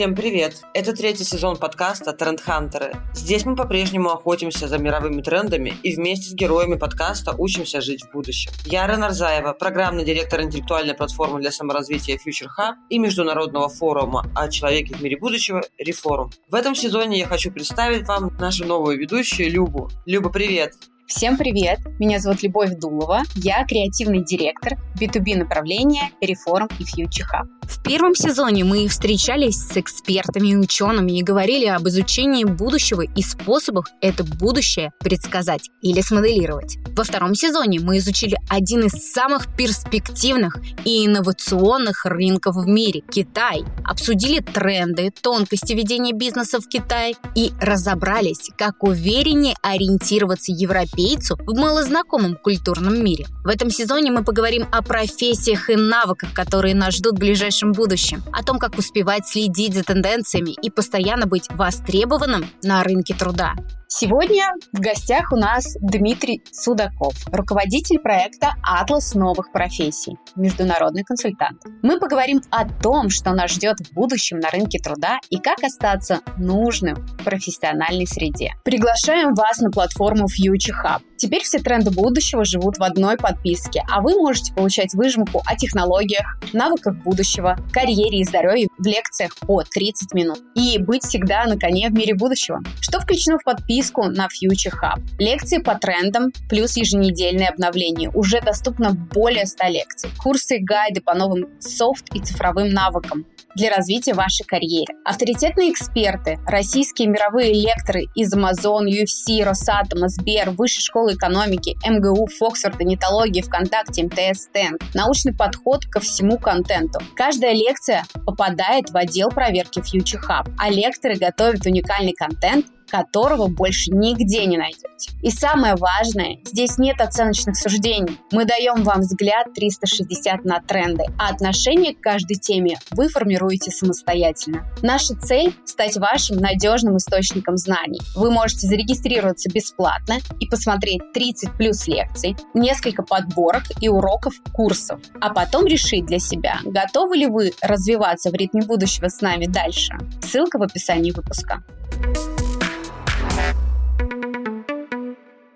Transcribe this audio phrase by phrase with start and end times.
[0.00, 0.62] Всем привет!
[0.72, 2.94] Это третий сезон подкаста «Тренд Хантеры».
[3.12, 8.10] Здесь мы по-прежнему охотимся за мировыми трендами и вместе с героями подкаста учимся жить в
[8.10, 8.50] будущем.
[8.64, 14.48] Я Рена Арзаева, программный директор интеллектуальной платформы для саморазвития Future Hub и международного форума о
[14.48, 16.30] человеке в мире будущего «Реформ».
[16.48, 19.90] В этом сезоне я хочу представить вам нашу новую ведущую Любу.
[20.06, 20.76] Люба, привет!
[21.10, 21.80] Всем привет!
[21.98, 23.22] Меня зовут Любовь Дулова.
[23.34, 27.48] Я креативный директор B2B направления Reform и Future Hub.
[27.62, 33.22] В первом сезоне мы встречались с экспертами и учеными и говорили об изучении будущего и
[33.22, 36.78] способах это будущее предсказать или смоделировать.
[36.96, 43.64] Во втором сезоне мы изучили один из самых перспективных и инновационных рынков в мире– Китай.
[43.84, 50.52] Обсудили тренды, тонкости ведения бизнеса в Китае и разобрались, как увереннее ориентироваться
[51.00, 53.26] европейцу в малознакомом культурном мире.
[53.44, 58.22] В этом сезоне мы поговорим о профессиях и навыках, которые нас ждут в ближайшем будущем,
[58.32, 63.54] о том, как успевать следить за тенденциями и постоянно быть востребованным на рынке труда.
[63.92, 71.60] Сегодня в гостях у нас Дмитрий Судаков, руководитель проекта «Атлас новых профессий», международный консультант.
[71.82, 76.20] Мы поговорим о том, что нас ждет в будущем на рынке труда и как остаться
[76.38, 78.52] нужным в профессиональной среде.
[78.64, 81.02] Приглашаем вас на платформу Future Hub.
[81.20, 86.38] Теперь все тренды будущего живут в одной подписке, а вы можете получать выжимку о технологиях,
[86.54, 90.38] навыках будущего, карьере и здоровье в лекциях по 30 минут.
[90.54, 92.62] И быть всегда на коне в мире будущего.
[92.80, 95.02] Что включено в подписку на Future Hub.
[95.18, 98.10] Лекции по трендам плюс еженедельные обновления.
[98.14, 100.10] Уже доступно более 100 лекций.
[100.22, 104.94] Курсы и гайды по новым софт и цифровым навыкам для развития вашей карьеры.
[105.04, 112.80] Авторитетные эксперты, российские мировые лекторы из Amazon, UFC, Росатома, Сбер, Высшей школы экономики, МГУ, Фоксфорд,
[112.80, 114.82] Нетологии, ВКонтакте, МТС, Стенд.
[114.94, 117.00] Научный подход ко всему контенту.
[117.16, 123.90] Каждая лекция попадает в отдел проверки Future Hub, а лекторы готовят уникальный контент которого больше
[123.90, 125.12] нигде не найдете.
[125.22, 128.18] И самое важное, здесь нет оценочных суждений.
[128.32, 134.64] Мы даем вам взгляд 360 на тренды, а отношение к каждой теме вы формируете самостоятельно.
[134.82, 138.00] Наша цель– стать вашим надежным источником знаний.
[138.14, 145.32] Вы можете зарегистрироваться бесплатно и посмотреть 30 плюс лекций, несколько подборок и уроков курсов, а
[145.32, 149.92] потом решить для себя, готовы ли вы развиваться в ритме будущего с нами дальше.
[150.22, 151.62] Ссылка в описании выпуска.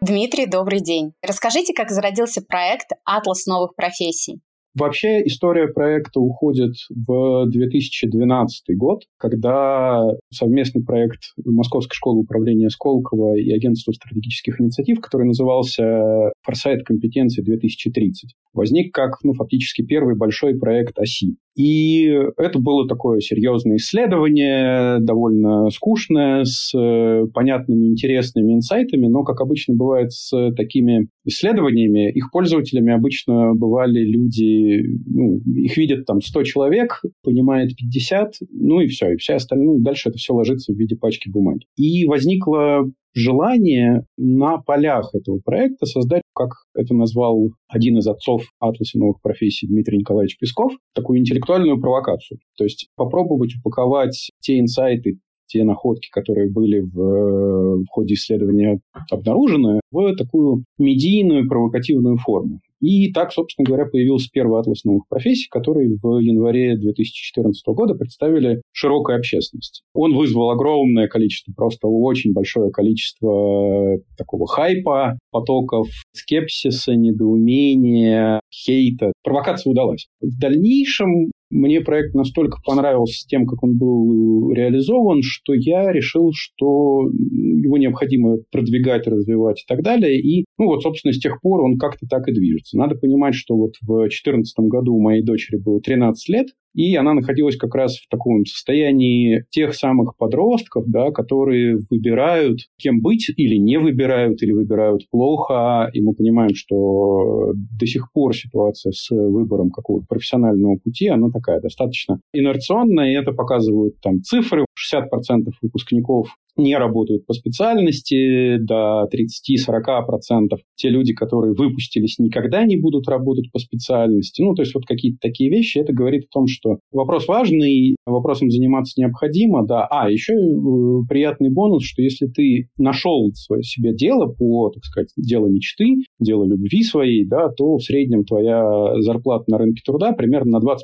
[0.06, 1.14] Дмитрий, добрый день.
[1.22, 4.40] Расскажите, как зародился проект «Атлас новых профессий».
[4.74, 13.50] Вообще история проекта уходит в 2012 год, когда совместный проект Московской школы управления Сколково и
[13.50, 20.98] Агентства стратегических инициатив, который назывался «Форсайт компетенции 2030», возник как ну, фактически первый большой проект
[20.98, 21.36] оси.
[21.56, 22.06] И
[22.36, 29.74] это было такое серьезное исследование, довольно скучное, с э, понятными, интересными инсайтами, но, как обычно
[29.74, 37.00] бывает с такими исследованиями, их пользователями обычно бывали люди, ну, их видят там 100 человек,
[37.22, 41.28] понимает 50, ну и все, и все остальные, дальше это все ложится в виде пачки
[41.28, 41.66] бумаги.
[41.76, 42.84] И возникла
[43.14, 49.66] желание на полях этого проекта создать, как это назвал один из отцов атласа новых профессий
[49.66, 52.38] Дмитрий Николаевич Песков, такую интеллектуальную провокацию.
[52.56, 58.80] То есть попробовать упаковать те инсайты, те находки, которые были в, в ходе исследования
[59.10, 62.60] обнаружены, в такую медийную провокативную форму.
[62.84, 68.60] И так, собственно говоря, появился первый атлас новых профессий, который в январе 2014 года представили
[68.72, 69.82] широкой общественности.
[69.94, 79.14] Он вызвал огромное количество, просто очень большое количество такого хайпа, потоков скепсиса, недоумения, хейта.
[79.22, 80.06] Провокация удалась.
[80.20, 87.08] В дальнейшем мне проект настолько понравился тем, как он был реализован, что я решил, что
[87.12, 90.20] его необходимо продвигать, развивать и так далее.
[90.20, 92.76] И, ну вот, собственно, с тех пор он как-то так и движется.
[92.76, 97.56] Надо понимать, что вот в 2014 году моей дочери было 13 лет, и она находилась
[97.56, 103.78] как раз в таком состоянии тех самых подростков, да, которые выбирают, кем быть или не
[103.78, 105.88] выбирают, или выбирают плохо.
[105.92, 111.60] И мы понимаем, что до сих пор ситуация с выбором какого-то профессионального пути, она такая
[111.60, 114.64] достаточно инерционная, и это показывают там цифры.
[114.92, 120.56] 60% выпускников не работают по специальности, до 30-40%.
[120.76, 124.42] Те люди, которые выпустились, никогда не будут работать по специальности.
[124.42, 125.78] Ну, то есть вот какие-то такие вещи.
[125.78, 129.86] Это говорит о том, что вопрос важный, вопросом заниматься необходимо, да.
[129.90, 135.08] А, еще э, приятный бонус, что если ты нашел свое себе дело по, так сказать,
[135.16, 140.58] дело мечты, дело любви своей, да, то в среднем твоя зарплата на рынке труда примерно
[140.58, 140.74] на 20%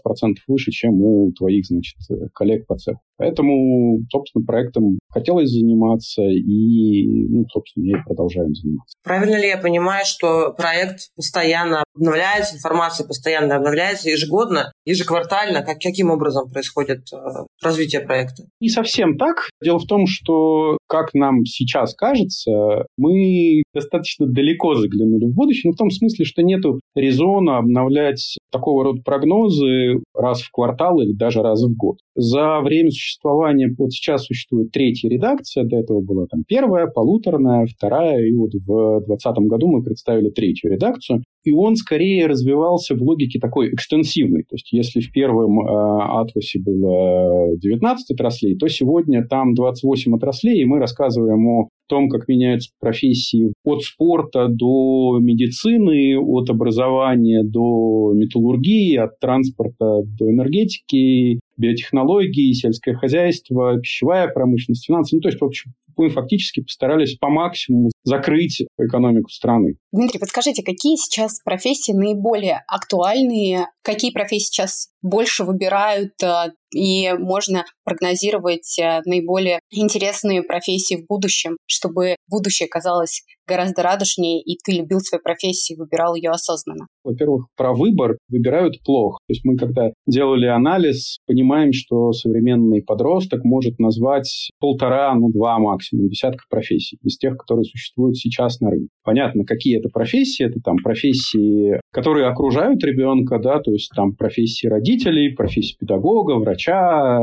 [0.48, 1.96] выше, чем у твоих, значит,
[2.34, 3.00] коллег по цеху.
[3.16, 8.96] Поэтому, собственно, проектом хотелось заниматься, и, ну, собственно, и продолжаем заниматься.
[9.02, 15.62] Правильно ли я понимаю, что проект постоянно обновляется, информация постоянно обновляется ежегодно, ежеквартально?
[15.62, 17.16] Как, каким образом происходит э,
[17.62, 18.44] развитие проекта?
[18.60, 19.48] Не совсем так.
[19.62, 25.74] Дело в том, что, как нам сейчас кажется, мы достаточно далеко заглянули в будущее, но
[25.74, 31.42] в том смысле, что нету резона обновлять такого рода прогнозы раз в квартал или даже
[31.42, 31.98] раз в год.
[32.14, 38.24] За время существования, вот сейчас существует третья редакция, до этого была там первая, полуторная, вторая,
[38.24, 41.22] и вот в 2020 году мы представили третью редакцию.
[41.44, 44.42] И он скорее развивался в логике такой экстенсивной.
[44.42, 50.62] То есть, если в первом э, атласе было 19 отраслей, то сегодня там 28 отраслей,
[50.62, 58.12] и мы рассказываем о том, как меняются профессии от спорта до медицины, от образования до
[58.14, 65.14] металлургии, от транспорта до энергетики, биотехнологии, сельское хозяйство, пищевая промышленность, финансы.
[65.16, 69.76] Ну, то есть, в общем, мы фактически постарались по максимуму закрыть экономику страны.
[69.92, 73.66] Дмитрий, подскажите, какие сейчас профессии наиболее актуальные?
[73.82, 81.56] Какие профессии сейчас больше выбирают э, и можно прогнозировать э, наиболее интересные профессии в будущем,
[81.66, 86.86] чтобы будущее казалось гораздо радужнее, и ты любил свою профессию и выбирал ее осознанно?
[87.02, 89.18] Во-первых, про выбор выбирают плохо.
[89.26, 95.58] То есть мы, когда делали анализ, понимаем, что современный подросток может назвать полтора, ну, два
[95.58, 98.88] максимум десятка профессий из тех, которые существуют сейчас на рынке.
[99.02, 100.44] Понятно, какие это профессии.
[100.44, 104.89] Это там профессии, которые окружают ребенка, да, то есть там профессии родителей,
[105.36, 107.18] профессии педагога, врача,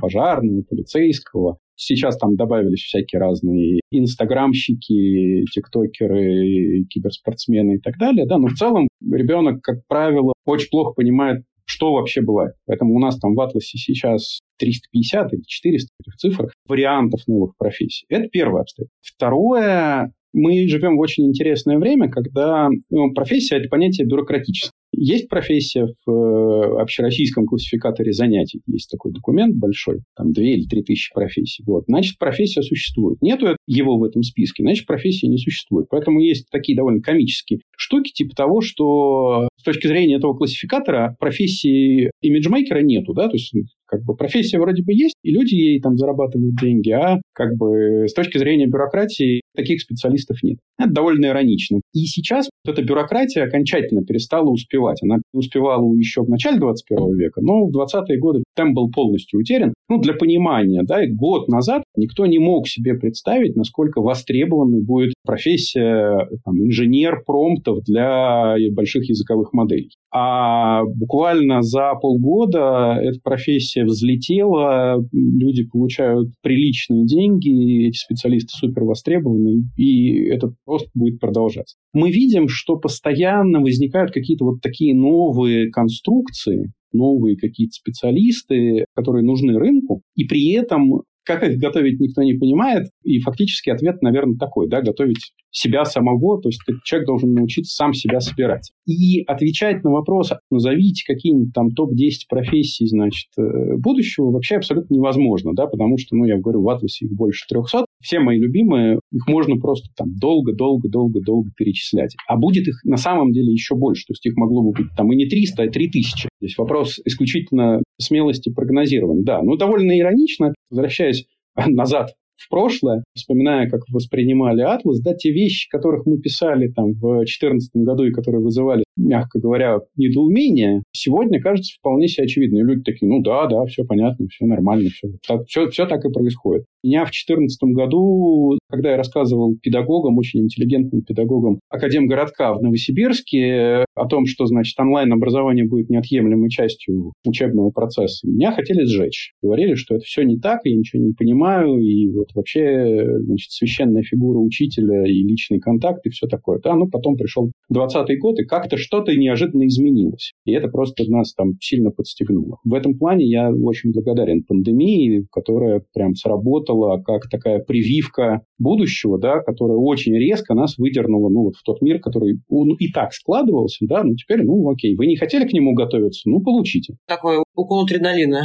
[0.00, 1.58] пожарного, полицейского.
[1.74, 8.26] Сейчас там добавились всякие разные инстаграмщики, тиктокеры, киберспортсмены и так далее.
[8.26, 12.54] Да, но в целом ребенок, как правило, очень плохо понимает, что вообще бывает.
[12.66, 18.06] Поэтому у нас там в Атласе сейчас 350 или 400 этих цифр вариантов новых профессий.
[18.08, 18.98] Это первое обстоятельство.
[19.02, 24.72] Второе, мы живем в очень интересное время, когда ну, профессия– это понятие бюрократическое.
[24.96, 28.60] Есть профессия в э, общероссийском классификаторе занятий.
[28.66, 31.62] Есть такой документ большой, там две или три тысячи профессий.
[31.66, 31.84] Вот.
[31.86, 33.20] Значит, профессия существует.
[33.22, 35.86] Нету его в этом списке, значит, профессии не существует.
[35.90, 42.10] Поэтому есть такие довольно комические штуки, типа того, что с точки зрения этого классификатора профессии
[42.22, 43.52] имиджмейкера нету, да, то есть
[43.86, 48.06] как бы профессия вроде бы есть, и люди ей там зарабатывают деньги, а как бы
[48.08, 50.58] с точки зрения бюрократии таких специалистов нет.
[50.78, 51.80] Это довольно иронично.
[51.92, 55.02] И сейчас вот эта бюрократия окончательно перестала успевать.
[55.02, 59.74] Она успевала еще в начале 21 века, но в 20-е годы темп был полностью утерян.
[59.88, 66.28] Ну, для понимания, да, год назад никто не мог себе представить, насколько востребованной будет профессия
[66.44, 69.90] там, инженер промптов для больших языковых моделей.
[70.12, 79.64] А буквально за полгода эта профессия взлетела, люди получают приличные деньги, эти специалисты супер востребованы,
[79.76, 81.76] и этот рост будет продолжаться.
[81.92, 89.58] Мы видим, что постоянно возникают какие-то вот такие новые конструкции, новые какие-то специалисты, которые нужны
[89.58, 92.88] рынку, и при этом как их готовить, никто не понимает.
[93.02, 97.94] И фактически ответ, наверное, такой, да, готовить себя самого, то есть человек должен научиться сам
[97.94, 98.72] себя собирать.
[98.86, 105.52] И отвечать на вопрос, назовите какие-нибудь там топ-10 профессий, значит, э, будущего, вообще абсолютно невозможно,
[105.54, 107.86] да, потому что, ну, я говорю, в Атласе их больше 300.
[108.02, 112.14] Все мои любимые, их можно просто там долго-долго-долго-долго перечислять.
[112.28, 115.10] А будет их на самом деле еще больше, то есть их могло бы быть там
[115.12, 116.28] и не 300, а 3000.
[116.40, 119.24] Здесь вопрос исключительно смелости прогнозирования.
[119.24, 121.26] Да, ну, довольно иронично, возвращаясь
[121.56, 127.18] назад в прошлое, вспоминая, как воспринимали Атлас, да, те вещи, которых мы писали там в
[127.18, 132.58] 2014 году и которые вызывали, мягко говоря, недоумение, сегодня кажется вполне себе очевидно.
[132.58, 136.04] И люди такие, ну да, да, все понятно, все нормально, все, так, все, все так
[136.04, 136.64] и происходит.
[136.82, 144.06] Меня в 2014 году, когда я рассказывал педагогам, очень интеллигентным педагогам Академгородка в Новосибирске о
[144.06, 149.32] том, что, значит, онлайн-образование будет неотъемлемой частью учебного процесса, меня хотели сжечь.
[149.42, 154.02] Говорили, что это все не так, я ничего не понимаю, и вот вообще значит, священная
[154.02, 156.60] фигура учителя и личный контакт и все такое.
[156.62, 160.32] Да, ну, потом пришел 20 год, и как-то что-то неожиданно изменилось.
[160.44, 162.58] И это просто нас там сильно подстегнуло.
[162.64, 169.40] В этом плане я очень благодарен пандемии, которая прям сработала как такая прививка будущего, да,
[169.40, 173.84] которая очень резко нас выдернула ну, вот в тот мир, который ну, и так складывался,
[173.88, 176.94] да, ну теперь, ну окей, вы не хотели к нему готовиться, ну получите.
[177.06, 178.42] Такой укол адреналина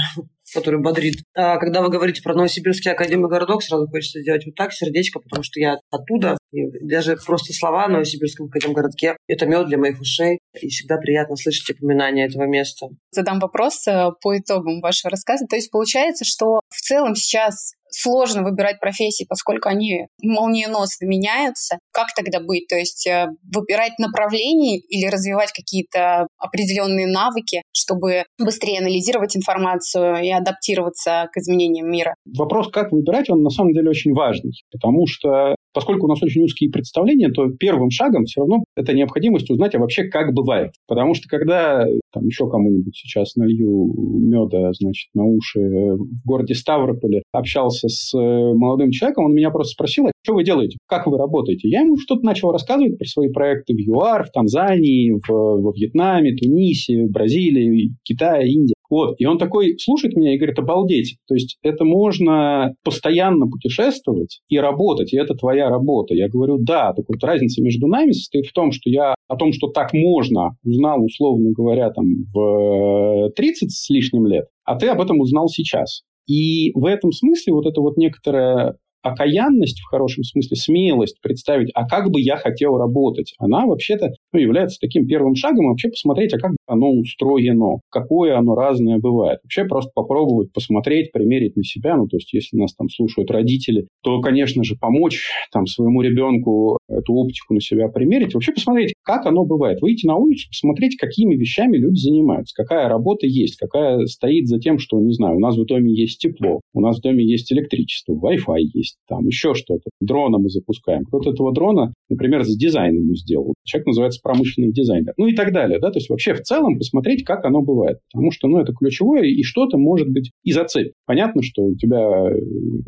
[0.54, 1.16] который бодрит.
[1.36, 5.44] А когда вы говорите про Новосибирский академик городок, сразу хочется сделать вот так, сердечко, потому
[5.44, 6.38] что я оттуда.
[6.52, 10.40] И даже просто слова о Новосибирском академгородке– это мед для моих ушей.
[10.60, 12.88] И всегда приятно слышать упоминание этого места.
[13.12, 15.46] Задам вопрос э, по итогам вашего рассказа.
[15.48, 21.78] То есть получается, что в целом сейчас сложно выбирать профессии, поскольку они молниеносно меняются.
[21.92, 22.68] Как тогда быть?
[22.68, 30.30] То есть э, выбирать направление или развивать какие-то определенные навыки, чтобы быстрее анализировать информацию и
[30.30, 32.16] адаптироваться к изменениям мира?
[32.26, 36.44] Вопрос, как выбирать, он на самом деле очень важный, потому что поскольку у нас очень
[36.44, 40.72] узкие представления, то первым шагом все равно это необходимость узнать, а вообще как бывает.
[40.88, 47.24] Потому что когда там еще кому-нибудь сейчас налью меда, значит, на уши в городе Ставрополе,
[47.32, 51.18] общался с э, молодым человеком, он меня просто спросил, а что вы делаете, как вы
[51.18, 51.70] работаете?
[51.70, 56.36] Я ему что-то начал рассказывать про свои проекты в ЮАР, в Танзании, в, во Вьетнаме,
[56.36, 58.76] Тунисе, Бразилии, Китае, Индии.
[58.92, 59.16] Вот.
[59.20, 61.16] И он такой слушает меня и говорит, обалдеть.
[61.26, 66.14] То есть это можно постоянно путешествовать и работать, и это твоя работа.
[66.14, 69.54] Я говорю, да, так вот разница между нами состоит в том, что я о том,
[69.54, 75.00] что так можно, узнал, условно говоря, там в 30 с лишним лет, а ты об
[75.00, 76.02] этом узнал сейчас.
[76.28, 81.88] И в этом смысле вот это вот некоторое окаянность, в хорошем смысле, смелость представить, а
[81.88, 86.38] как бы я хотел работать, она вообще-то ну, является таким первым шагом, вообще посмотреть, а
[86.38, 89.40] как оно устроено, какое оно разное бывает.
[89.44, 93.88] Вообще просто попробовать посмотреть, примерить на себя, ну, то есть если нас там слушают родители,
[94.04, 99.26] то, конечно же, помочь там своему ребенку эту оптику на себя примерить, вообще посмотреть, как
[99.26, 99.82] оно бывает.
[99.82, 104.80] Выйти на улицу, посмотреть, какими вещами люди занимаются, какая работа есть, какая стоит за тем,
[104.80, 108.14] что, не знаю, у нас в доме есть тепло, у нас в доме есть электричество,
[108.14, 109.90] Wi-Fi есть, там еще что-то.
[110.00, 111.04] Дрона мы запускаем.
[111.06, 113.54] Кто-то этого дрона, например, с дизайном сделал.
[113.64, 115.14] Человек называется промышленный дизайнер.
[115.18, 115.80] Ну и так далее.
[115.80, 115.92] Да?
[115.92, 118.00] То есть вообще в целом посмотреть, как оно бывает.
[118.12, 120.94] Потому что ну, это ключевое, и что-то может быть и зацепит.
[121.06, 122.40] Понятно, что у тебя э,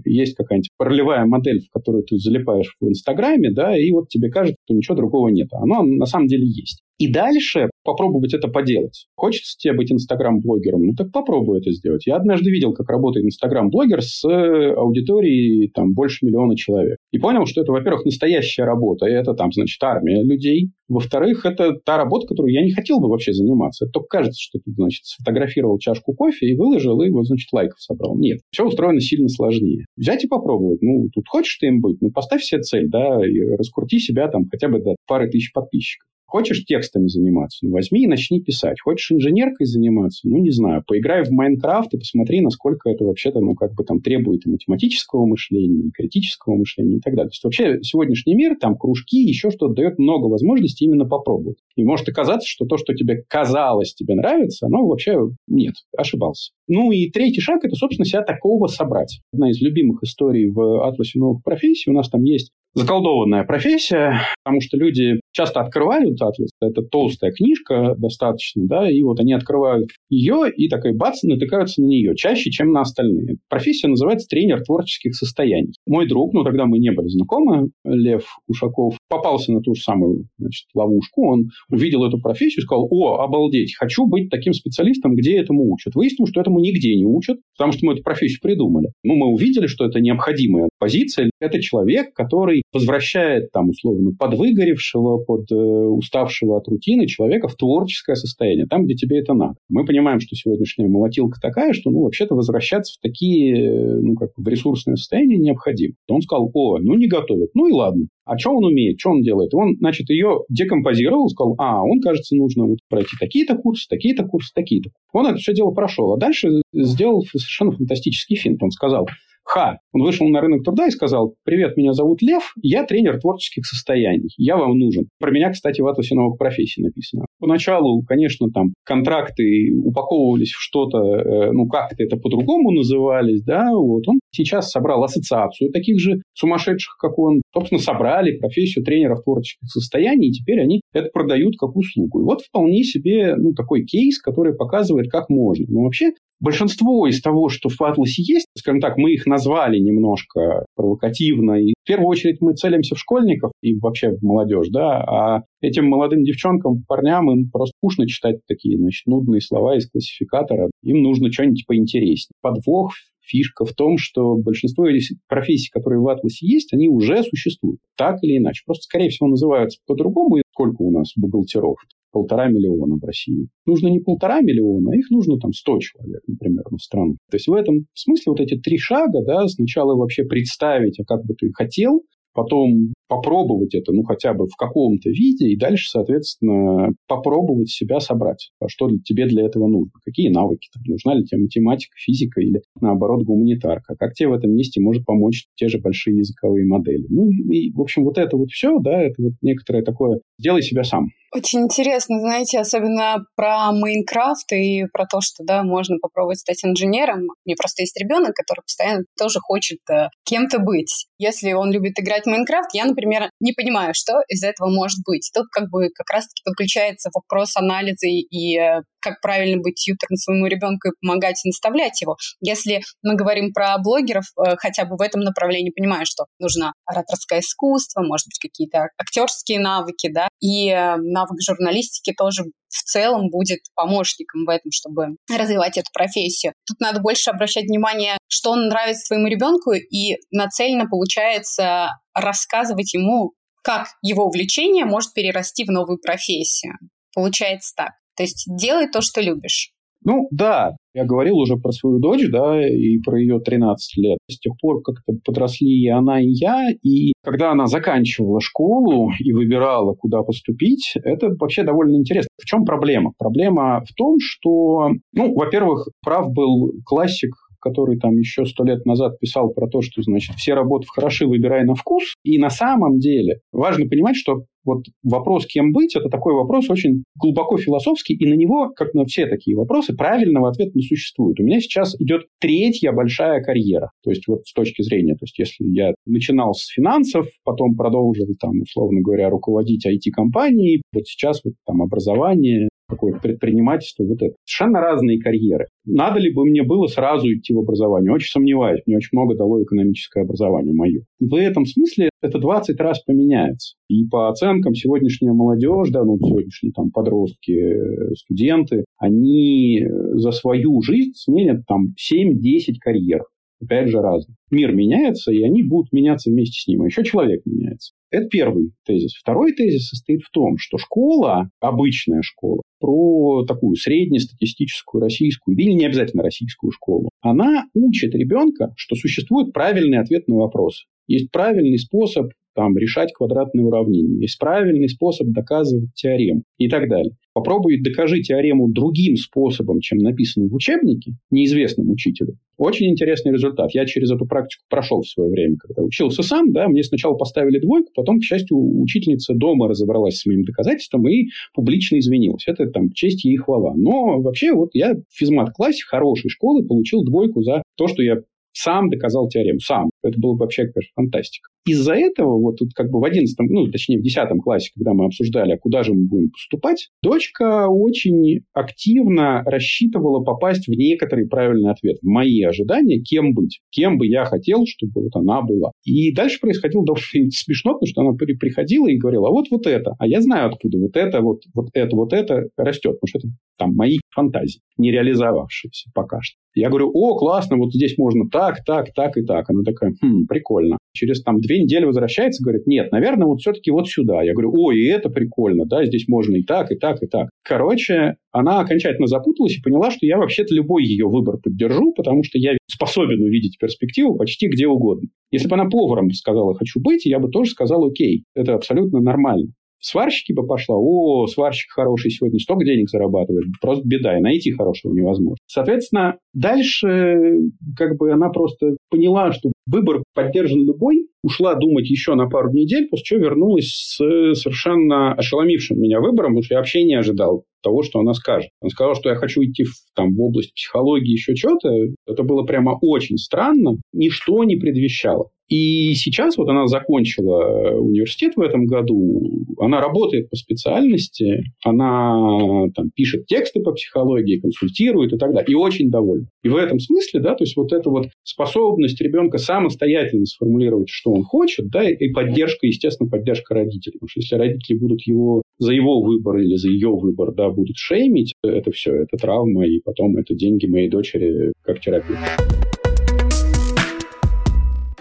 [0.05, 4.57] есть какая-нибудь ролевая модель, в которую ты залипаешь в Инстаграме, да, и вот тебе кажется,
[4.65, 5.47] что ничего другого нет.
[5.53, 6.82] Оно на самом деле есть.
[6.99, 9.07] И дальше попробовать это поделать.
[9.15, 10.85] Хочется тебе быть инстаграм-блогером?
[10.85, 12.05] Ну так попробуй это сделать.
[12.05, 16.97] Я однажды видел, как работает инстаграм-блогер с аудиторией там больше миллиона человек.
[17.11, 20.71] И понял, что это, во-первых, настоящая работа, и это там, значит, армия людей.
[20.87, 23.85] Во-вторых, это та работа, которую я не хотел бы вообще заниматься.
[23.85, 27.81] Это только кажется, что ты, значит, сфотографировал чашку кофе и выложил, и вот, значит, лайков
[27.81, 28.17] собрал.
[28.17, 29.85] Нет, все устроено сильно сложнее.
[29.97, 30.81] Взять и попробовать.
[30.81, 34.45] Ну, тут хочешь ты им быть, ну, поставь себе цель, да, и раскрути себя там
[34.49, 36.07] хотя бы до пары тысяч подписчиков.
[36.33, 37.59] Хочешь текстами заниматься?
[37.63, 38.81] Ну, возьми и начни писать.
[38.81, 40.27] Хочешь инженеркой заниматься?
[40.27, 44.01] Ну, не знаю, поиграй в Майнкрафт и посмотри, насколько это вообще-то, ну, как бы там
[44.01, 47.29] требует и математического мышления, и критического мышления и так далее.
[47.29, 51.57] То есть вообще сегодняшний мир, там кружки, еще что-то дает много возможностей именно попробовать.
[51.75, 56.51] И может оказаться, что то, что тебе казалось, тебе нравится, оно вообще нет, ошибался.
[56.67, 59.19] Ну и третий шаг– это, собственно, себя такого собрать.
[59.33, 61.91] Одна из любимых историй в атласе новых профессий.
[61.91, 67.95] У нас там есть заколдованная профессия, потому что люди часто открывают атлас, это толстая книжка
[67.97, 72.71] достаточно, да, и вот они открывают ее и такой бац, натыкаются на нее чаще, чем
[72.71, 73.37] на остальные.
[73.49, 75.73] Профессия называется тренер творческих состояний.
[75.87, 80.25] Мой друг, ну тогда мы не были знакомы, Лев Ушаков, попался на ту же самую
[80.37, 85.37] значит, ловушку, он увидел эту профессию и сказал, о, обалдеть, хочу быть таким специалистом, где
[85.37, 85.95] этому учат.
[85.95, 88.89] Выяснил, что этому нигде не учат, потому что мы эту профессию придумали.
[89.03, 91.29] Ну, мы увидели, что это необходимая позиция.
[91.39, 98.15] Это человек, который возвращает там условно подвыгоревшего, под э, уставшего от рутины человека в творческое
[98.15, 99.55] состояние, там, где тебе это надо.
[99.69, 104.31] Мы понимаем, что сегодняшняя молотилка такая, что, ну, вообще-то возвращаться в такие, э, ну, как
[104.35, 105.93] в ресурсные состояния необходимо.
[106.09, 108.07] Он сказал, о, ну, не готовят, ну и ладно.
[108.25, 109.53] А что он умеет, что он делает?
[109.53, 114.51] Он, значит, ее декомпозировал, сказал, а, он, кажется, нужно вот пройти такие-то курсы, такие-то курсы,
[114.55, 114.91] такие-то.
[115.11, 116.13] Он это все дело прошел.
[116.13, 118.63] А дальше сделал совершенно фантастический финт.
[118.63, 119.07] Он сказал,
[119.45, 123.65] Ха, он вышел на рынок труда и сказал, привет, меня зовут Лев, я тренер творческих
[123.65, 125.05] состояний, я вам нужен.
[125.19, 127.25] Про меня, кстати, в атласе новых профессий написано.
[127.39, 134.07] Поначалу, конечно, там контракты упаковывались в что-то, э, ну, как-то это по-другому назывались, да, вот
[134.07, 140.29] он сейчас собрал ассоциацию таких же сумасшедших, как он, собственно, собрали профессию тренеров творческих состояний,
[140.29, 142.21] и теперь они это продают как услугу.
[142.21, 145.65] И вот вполне себе, ну, такой кейс, который показывает, как можно.
[145.67, 150.65] Но вообще большинство из того, что в Атласе есть, скажем так, мы их назвали немножко
[150.75, 151.53] провокативно.
[151.53, 155.87] И в первую очередь мы целимся в школьников и вообще в молодежь, да, а этим
[155.87, 160.69] молодым девчонкам, парням им просто скучно читать такие, значит, нудные слова из классификатора.
[160.83, 162.33] Им нужно что-нибудь поинтереснее.
[162.41, 164.85] Подвох фишка в том, что большинство
[165.27, 168.63] профессий, которые в Атласе есть, они уже существуют, так или иначе.
[168.65, 170.37] Просто, скорее всего, называются по-другому.
[170.37, 171.77] И сколько у нас бухгалтеров?
[172.13, 173.49] Полтора миллиона в России.
[173.65, 177.17] Нужно не полтора миллиона, а их нужно там 100 человек, например, на страну.
[177.29, 181.25] То есть в этом смысле вот эти три шага, да, сначала вообще представить, а как
[181.25, 182.03] бы ты хотел,
[182.33, 188.51] потом попробовать это, ну, хотя бы в каком-то виде, и дальше, соответственно, попробовать себя собрать.
[188.59, 189.91] А что тебе для этого нужно?
[190.03, 190.69] Какие навыки?
[190.73, 193.95] Там, нужна ли тебе математика, физика или, наоборот, гуманитарка?
[193.95, 197.05] Как тебе в этом месте может помочь те же большие языковые модели?
[197.09, 200.83] Ну, и, в общем, вот это вот все, да, это вот некоторое такое «сделай себя
[200.83, 201.07] сам».
[201.35, 207.21] Очень интересно, знаете, особенно про Майнкрафт и про то, что, да, можно попробовать стать инженером.
[207.21, 211.07] У меня просто есть ребенок, который постоянно тоже хочет э, кем-то быть.
[211.17, 215.29] Если он любит играть в Майнкрафт, я, например, не понимаю, что из этого может быть.
[215.33, 220.47] Тут как бы как раз-таки подключается вопрос анализа и э, как правильно быть тьютером своему
[220.47, 222.15] ребенку и помогать и наставлять его.
[222.41, 227.41] Если мы говорим про блогеров, э, хотя бы в этом направлении понимаю, что нужно ораторское
[227.41, 233.59] искусство, может быть, какие-то актерские навыки, да, и э, навык журналистики тоже в целом будет
[233.75, 236.53] помощником в этом, чтобы развивать эту профессию.
[236.65, 243.33] Тут надо больше обращать внимание, что он нравится своему ребенку, и нацеленно получается рассказывать ему,
[243.63, 246.73] как его увлечение может перерасти в новую профессию.
[247.13, 247.91] Получается так.
[248.15, 249.71] То есть делай то, что любишь.
[250.05, 254.17] Ну да, я говорил уже про свою дочь, да, и про ее 13 лет.
[254.29, 259.31] С тех пор как-то подросли и она, и я, и когда она заканчивала школу и
[259.31, 262.27] выбирала, куда поступить, это вообще довольно интересно.
[262.37, 263.13] В чем проблема?
[263.17, 269.19] Проблема в том, что, ну, во-первых, прав был классик который там еще сто лет назад
[269.19, 272.13] писал про то, что, значит, все работы хороши, выбирай на вкус.
[272.23, 277.03] И на самом деле важно понимать, что вот вопрос, кем быть, это такой вопрос очень
[277.19, 281.39] глубоко философский, и на него, как на все такие вопросы, правильного ответа не существует.
[281.39, 283.91] У меня сейчас идет третья большая карьера.
[284.03, 288.27] То есть вот с точки зрения, то есть если я начинал с финансов, потом продолжил
[288.39, 294.35] там, условно говоря, руководить IT-компанией, вот сейчас вот там образование, какое-то предпринимательство, вот это.
[294.45, 295.67] Совершенно разные карьеры.
[295.85, 298.11] Надо ли бы мне было сразу идти в образование?
[298.11, 298.81] Очень сомневаюсь.
[298.85, 301.01] Мне очень много дало экономическое образование мое.
[301.19, 303.75] В этом смысле это 20 раз поменяется.
[303.89, 311.11] И по оценкам сегодняшняя молодежь, да, ну, сегодняшние там подростки, студенты, они за свою жизнь
[311.15, 313.23] сменят там 7-10 карьер
[313.63, 314.35] опять же, разные.
[314.51, 316.81] Мир меняется, и они будут меняться вместе с ним.
[316.81, 317.93] А еще человек меняется.
[318.11, 319.15] Это первый тезис.
[319.15, 325.85] Второй тезис состоит в том, что школа, обычная школа, про такую среднестатистическую российскую, или не
[325.85, 330.85] обязательно российскую школу, она учит ребенка, что существует правильный ответ на вопрос.
[331.07, 334.21] Есть правильный способ там, решать квадратные уравнения.
[334.21, 337.13] Есть правильный способ доказывать теорему и так далее.
[337.33, 342.37] Попробуй докажи теорему другим способом, чем написано в учебнике, неизвестным учителю.
[342.57, 343.71] Очень интересный результат.
[343.73, 347.59] Я через эту практику прошел в свое время, когда учился сам, да, мне сначала поставили
[347.59, 352.47] двойку, потом, к счастью, учительница дома разобралась с моим доказательством и публично извинилась.
[352.47, 353.73] Это там честь ей хвала.
[353.75, 358.17] Но вообще вот я в физмат-классе хорошей школы получил двойку за то, что я
[358.53, 359.89] сам доказал теорему, сам.
[360.03, 361.49] Это было бы вообще, конечно, фантастика.
[361.65, 365.05] Из-за этого, вот тут как бы в 11, ну, точнее, в 10 классе, когда мы
[365.05, 371.71] обсуждали, а куда же мы будем поступать, дочка очень активно рассчитывала попасть в некоторый правильный
[371.71, 371.97] ответ.
[372.01, 375.71] Мои ожидания, кем быть, кем бы я хотел, чтобы вот она была.
[375.85, 379.95] И дальше происходило довольно смешно, потому что она приходила и говорила, а вот вот это,
[379.99, 383.27] а я знаю, откуда вот это, вот, вот это, вот это растет, потому что это
[383.57, 386.37] там мои фантазии, не реализовавшиеся пока что.
[386.55, 389.49] Я говорю, о, классно, вот здесь можно так, так, так и так.
[389.49, 390.77] Она такая, хм, прикольно.
[390.93, 394.23] Через там две недели возвращается, говорит, нет, наверное, вот все-таки вот сюда.
[394.23, 397.29] Я говорю, ой, и это прикольно, да, здесь можно и так, и так, и так.
[397.43, 402.37] Короче, она окончательно запуталась и поняла, что я вообще-то любой ее выбор поддержу, потому что
[402.37, 405.09] я способен увидеть перспективу почти где угодно.
[405.31, 408.23] Если бы она поваром сказала «хочу быть», я бы тоже сказал «окей».
[408.35, 409.53] Это абсолютно нормально
[409.83, 414.93] сварщики бы пошла, о, сварщик хороший сегодня столько денег зарабатывает, просто беда, и найти хорошего
[414.93, 415.37] невозможно.
[415.45, 422.27] Соответственно, дальше как бы она просто поняла, что выбор поддержан любой, ушла думать еще на
[422.27, 426.95] пару недель, после чего вернулась с совершенно ошеломившим меня выбором, потому что я вообще не
[426.95, 428.49] ожидал того, что она скажет.
[428.61, 431.69] Она сказала, что я хочу идти в, там, в область психологии, еще что-то.
[432.05, 433.77] Это было прямо очень странно.
[433.93, 435.29] Ничто не предвещало.
[435.53, 442.89] И сейчас вот она закончила университет в этом году, она работает по специальности, она там
[442.95, 446.25] пишет тексты по психологии, консультирует и так далее, и очень довольна.
[446.41, 451.11] И в этом смысле, да, то есть вот эта вот способность ребенка самостоятельно сформулировать, что
[451.11, 453.99] он хочет, да, и поддержка, естественно, поддержка родителей.
[453.99, 457.77] Потому что если родители будут его за его выбор или за ее выбор, да, будут
[457.77, 462.17] шеймить, это все, это травма, и потом это деньги моей дочери как терапия.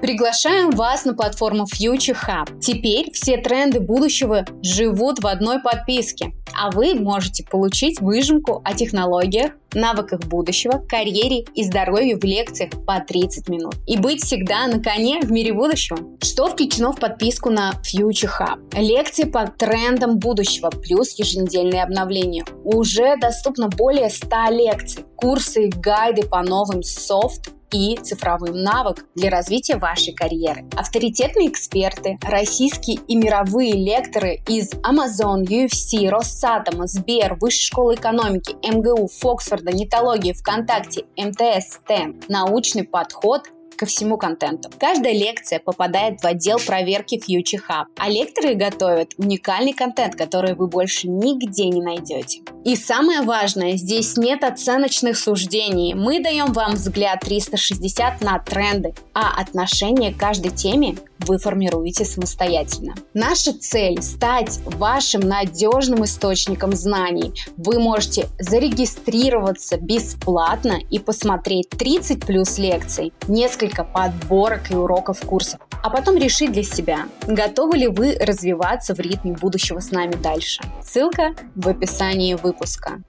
[0.03, 2.59] Приглашаем вас на платформу Future Hub.
[2.59, 9.53] Теперь все тренды будущего живут в одной подписке, а вы можете получить выжимку о технологиях,
[9.73, 13.77] навыках будущего, карьере и здоровье в лекциях по 30 минут.
[13.87, 15.99] И быть всегда на коне в мире будущего.
[16.21, 18.77] Что включено в подписку на Future Hub?
[18.77, 22.45] Лекции по трендам будущего плюс еженедельные обновления.
[22.65, 29.31] Уже доступно более 100 лекций, курсы и гайды по новым софт и цифровым навыкам для
[29.31, 30.65] развития вашей карьеры.
[30.77, 39.09] Авторитетные эксперты, российские и мировые лекторы из Amazon, UFC, Росатома, Сбер, Высшей школы экономики, МГУ,
[39.09, 42.21] Фоксфорда, Нетологии, ВКонтакте, МТС, СТЭМ.
[42.29, 43.43] Научный подход–
[43.77, 44.71] ко всему контенту.
[44.79, 50.67] Каждая лекция попадает в отдел проверки Future Hub, а лекторы готовят уникальный контент, который вы
[50.67, 52.41] больше нигде не найдете.
[52.65, 55.95] И самое важное, здесь нет оценочных суждений.
[55.95, 62.95] Мы даем вам взгляд 360 на тренды, а отношение к каждой теме вы формируете самостоятельно.
[63.15, 67.33] Наша цель– стать вашим надежным источником знаний.
[67.57, 75.91] Вы можете зарегистрироваться бесплатно и посмотреть 30 плюс лекций, несколько подборок и уроков курсов, а
[75.91, 80.63] потом решить для себя, готовы ли вы развиваться в ритме будущего с нами дальше.
[80.83, 83.03] Ссылка в описании выпуска.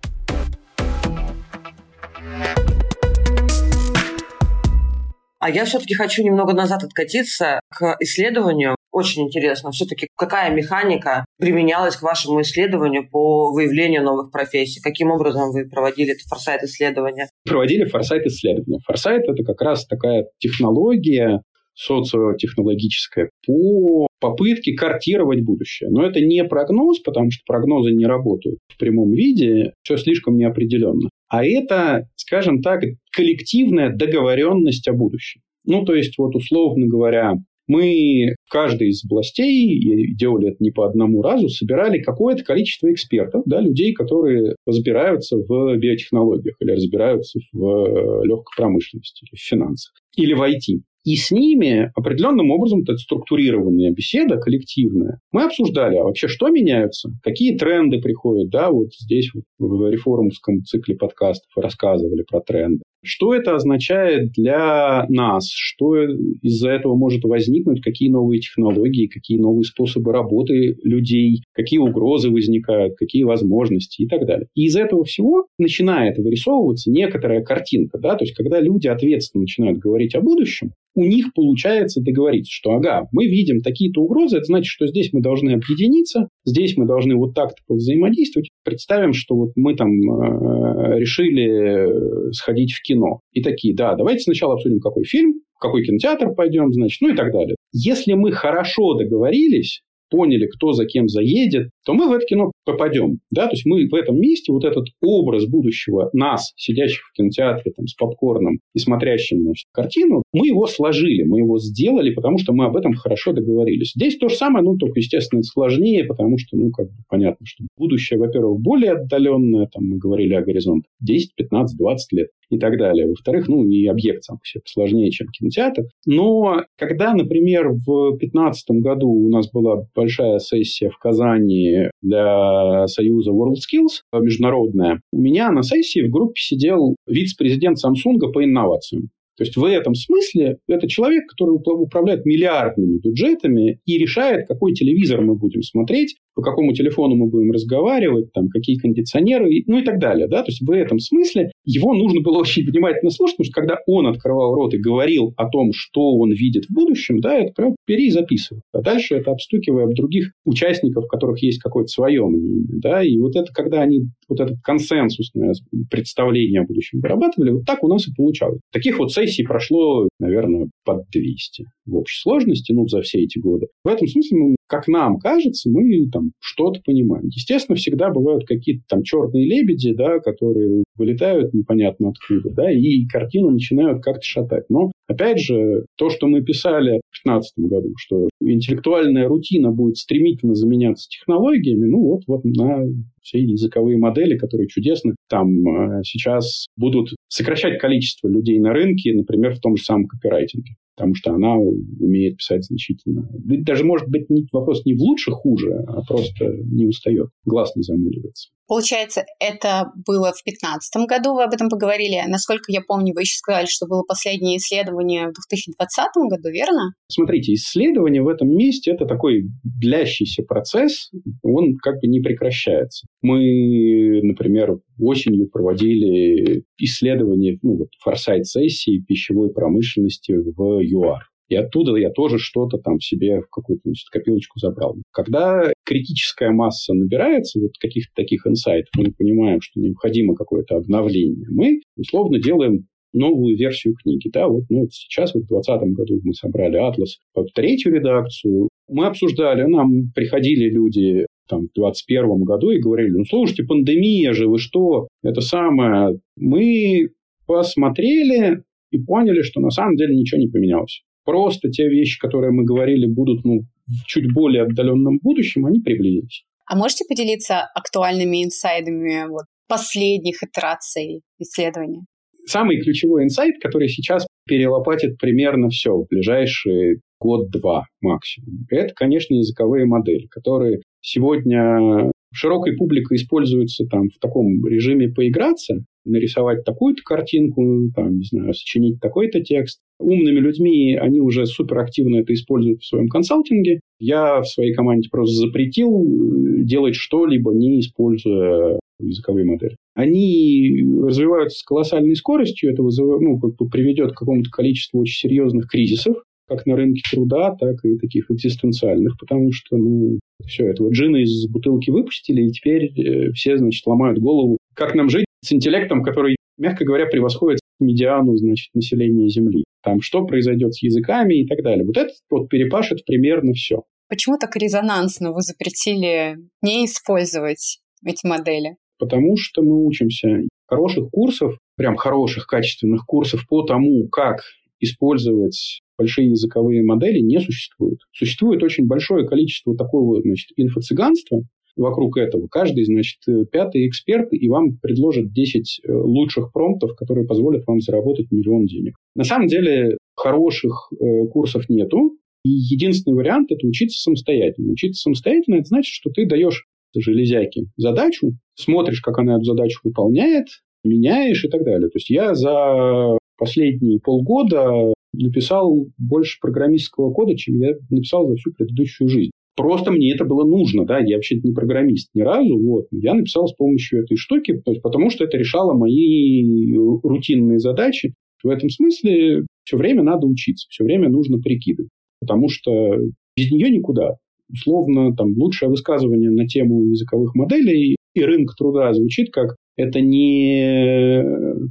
[5.43, 8.77] А я все-таки хочу немного назад откатиться к исследованию.
[8.93, 14.79] Очень интересно, все-таки какая механика применялась к вашему исследованию по выявлению новых профессий?
[14.79, 17.27] Каким образом вы проводили это форсайт-исследование?
[17.45, 18.79] Проводили форсайт-исследование.
[18.87, 21.41] Форсайт– это как раз такая технология,
[21.75, 25.89] социотехнологическая по попытке картировать будущее.
[25.89, 31.09] Но это не прогноз, потому что прогнозы не работают в прямом виде, все слишком неопределенно.
[31.29, 35.41] А это, скажем так, коллективная договоренность о будущем.
[35.65, 37.35] Ну, то есть, вот условно говоря,
[37.67, 43.43] мы в каждой из областей, делали это не по одному разу, собирали какое-то количество экспертов,
[43.45, 49.93] да, людей, которые разбираются в биотехнологиях или разбираются в э, легкой промышленности, или в финансах,
[50.15, 50.81] или в IT.
[51.03, 57.09] И с ними определенным образом, это структурированная беседа коллективная, мы обсуждали, а вообще что меняются,
[57.23, 62.83] какие тренды приходят, да, вот здесь в реформовском цикле подкастов рассказывали про тренды.
[63.05, 65.49] Что это означает для нас?
[65.53, 66.05] Что
[66.41, 67.81] из-за этого может возникнуть?
[67.81, 74.25] Какие новые технологии, какие новые способы работы людей, какие угрозы возникают, какие возможности и так
[74.25, 74.47] далее.
[74.55, 77.99] И из этого всего начинает вырисовываться некоторая картинка.
[77.99, 78.15] Да?
[78.15, 83.07] То есть, когда люди ответственно начинают говорить о будущем, у них получается договориться, что ага,
[83.11, 87.33] мы видим такие-то угрозы, это значит, что здесь мы должны объединиться, здесь мы должны вот
[87.33, 88.49] так-то взаимодействовать.
[88.63, 93.21] Представим, что вот мы там э, решили сходить в кино.
[93.31, 97.15] И такие, да, давайте сначала обсудим, какой фильм, в какой кинотеатр пойдем, значит, ну и
[97.15, 97.55] так далее.
[97.71, 103.19] Если мы хорошо договорились, поняли, кто за кем заедет, то мы в это кино попадем.
[103.31, 103.47] Да?
[103.47, 107.87] То есть мы в этом месте вот этот образ будущего нас, сидящих в кинотеатре там,
[107.87, 112.65] с попкорном и смотрящим значит, картину, мы его сложили, мы его сделали, потому что мы
[112.65, 113.93] об этом хорошо договорились.
[113.95, 117.65] Здесь то же самое, ну, только, естественно, сложнее, потому что, ну, как бы понятно, что
[117.77, 122.77] будущее, во-первых, более отдаленное, там мы говорили о горизонте 10, 15, 20 лет и так
[122.77, 123.07] далее.
[123.07, 125.83] Во-вторых, ну, и объект сам по себе сложнее, чем кинотеатр.
[126.05, 133.31] Но когда, например, в 2015 году у нас была большая сессия в Казани для Союза
[133.31, 139.09] WorldSkills международная, у меня на сессии в группе сидел вице-президент Samsung по инновациям.
[139.37, 145.21] То есть в этом смысле это человек, который управляет миллиардными бюджетами и решает, какой телевизор
[145.21, 149.99] мы будем смотреть, по какому телефону мы будем разговаривать, там, какие кондиционеры, ну и так
[149.99, 150.27] далее.
[150.27, 150.41] Да?
[150.43, 154.07] То есть в этом смысле его нужно было очень внимательно слушать, потому что когда он
[154.07, 157.75] открывал рот и говорил о том, что он видит в будущем, да, это прям
[158.09, 158.61] записывай.
[158.73, 162.79] А дальше это обстукивая об других участников, у которых есть какое-то свое мнение.
[162.81, 163.03] Да?
[163.03, 165.53] И вот это, когда они вот это консенсусное
[165.89, 168.59] представление о будущем вырабатывали, вот так у нас и получалось.
[168.71, 173.67] Таких вот сессий прошло, наверное, под 200 в общей сложности, ну, за все эти годы.
[173.83, 177.27] В этом смысле мы как нам кажется, мы там что-то понимаем.
[177.27, 183.51] Естественно, всегда бывают какие-то там черные лебеди, да, которые вылетают непонятно откуда, да, и картину
[183.51, 184.65] начинают как-то шатать.
[184.69, 190.55] Но, опять же, то, что мы писали в 2015 году, что интеллектуальная рутина будет стремительно
[190.55, 192.83] заменяться технологиями, ну вот, вот на
[193.21, 199.55] все языковые модели, которые чудесно там э, сейчас будут сокращать количество людей на рынке, например,
[199.55, 203.27] в том же самом копирайтинге потому что она умеет писать значительно.
[203.33, 208.49] Даже, может быть, вопрос не в лучше, хуже, а просто не устает, глаз не замыливается.
[208.65, 212.21] Получается, это было в 2015 году, вы об этом поговорили.
[212.27, 216.93] Насколько я помню, вы еще сказали, что было последнее исследование в 2020 году, верно?
[217.07, 221.11] Смотрите, исследование в этом месте– это такой длящийся процесс,
[221.43, 223.05] он как бы не прекращается.
[223.21, 231.23] Мы, например, осенью проводили исследование ну, вот, форсайт-сессии пищевой промышленности в ЮАР.
[231.49, 234.95] И оттуда я тоже что-то там себе в какую-то значит, копилочку забрал.
[235.11, 241.81] Когда критическая масса набирается, вот каких-то таких инсайтов, мы понимаем, что необходимо какое-то обновление, мы
[241.97, 244.29] условно делаем новую версию книги.
[244.33, 247.19] Да, вот, ну, сейчас, вот в 2020 году мы собрали «Атлас»,
[247.53, 248.69] третью редакцию.
[248.89, 254.47] Мы обсуждали, нам приходили люди там, в 2021 году и говорили, ну, слушайте, пандемия же,
[254.47, 255.07] вы что?
[255.23, 256.19] Это самое.
[256.35, 257.09] Мы
[257.45, 261.01] посмотрели и поняли, что на самом деле ничего не поменялось.
[261.25, 266.43] Просто те вещи, которые мы говорили, будут ну, в чуть более отдаленном будущем, они приблизились.
[266.65, 272.05] А можете поделиться актуальными инсайдами вот, последних итераций исследования?
[272.45, 278.65] Самый ключевой инсайт, который сейчас перелопатит примерно все в ближайшие год-два максимум.
[278.69, 286.63] Это, конечно, языковые модели, которые сегодня широкой публикой используются там в таком режиме поиграться, нарисовать
[286.63, 289.79] такую-то картинку, там, не знаю, сочинить такой-то текст.
[289.99, 293.79] Умными людьми они уже суперактивно это используют в своем консалтинге.
[293.99, 299.75] Я в своей команде просто запретил э, делать что-либо, не используя языковые модели.
[299.95, 303.39] Они развиваются с колоссальной скоростью, это вызывает, ну,
[303.69, 309.17] приведет к какому-то количеству очень серьезных кризисов, как на рынке труда, так и таких экзистенциальных,
[309.19, 314.19] потому что, ну, все, этого джина из бутылки выпустили, и теперь э, все, значит, ломают
[314.19, 319.63] голову, как нам жить с интеллектом, который, мягко говоря, превосходит медиану, значит, населения Земли.
[319.83, 321.85] Там, что произойдет с языками и так далее.
[321.85, 323.83] Вот это вот перепашет примерно все.
[324.07, 328.77] Почему так резонансно вы запретили не использовать эти модели?
[328.99, 330.29] Потому что мы учимся.
[330.67, 334.41] Хороших курсов, прям хороших, качественных курсов по тому, как
[334.79, 337.99] использовать большие языковые модели не существует.
[338.11, 341.41] Существует очень большое количество такого значит, инфо-цыганства,
[341.75, 342.47] вокруг этого.
[342.47, 343.19] Каждый, значит,
[343.51, 348.95] пятый эксперт, и вам предложит 10 э, лучших промптов, которые позволят вам заработать миллион денег.
[349.15, 354.71] На самом деле хороших э, курсов нету, и единственный вариант– это учиться самостоятельно.
[354.71, 360.47] Учиться самостоятельно– это значит, что ты даешь железяке задачу, смотришь, как она эту задачу выполняет,
[360.83, 361.89] меняешь и так далее.
[361.89, 368.51] То есть я за последние полгода написал больше программистского кода, чем я написал за всю
[368.53, 369.31] предыдущую жизнь.
[369.55, 372.87] Просто мне это было нужно, да, я вообще не программист ни разу, вот.
[372.91, 378.13] Я написал с помощью этой штуки, то есть потому что это решало мои рутинные задачи.
[378.43, 381.89] В этом смысле все время надо учиться, все время нужно прикидывать,
[382.19, 382.97] потому что
[383.37, 384.15] без нее никуда.
[384.51, 391.23] Условно, там, лучшее высказывание на тему языковых моделей и рынок труда звучит как это не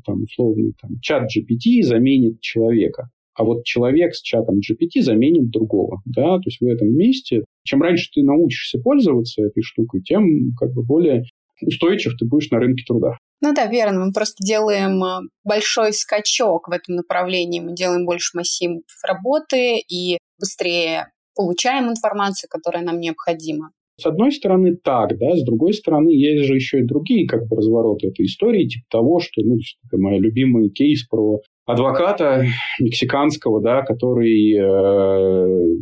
[0.05, 6.03] там, условный там, чат GPT заменит человека, а вот человек с чатом GPT заменит другого.
[6.05, 6.37] Да?
[6.37, 10.85] То есть в этом месте, чем раньше ты научишься пользоваться этой штукой, тем как бы
[10.85, 11.25] более
[11.61, 13.16] устойчив ты будешь на рынке труда.
[13.40, 14.07] Ну да, верно.
[14.07, 17.61] Мы просто делаем э, большой скачок в этом направлении.
[17.61, 23.71] Мы делаем больше массивов работы и быстрее получаем информацию, которая нам необходима.
[24.00, 27.57] С одной стороны так, да, с другой стороны есть же еще и другие как бы
[27.57, 32.44] развороты этой истории, типа того, что, ну, это мой любимый кейс про адвоката
[32.81, 35.76] мексиканского, да, который э,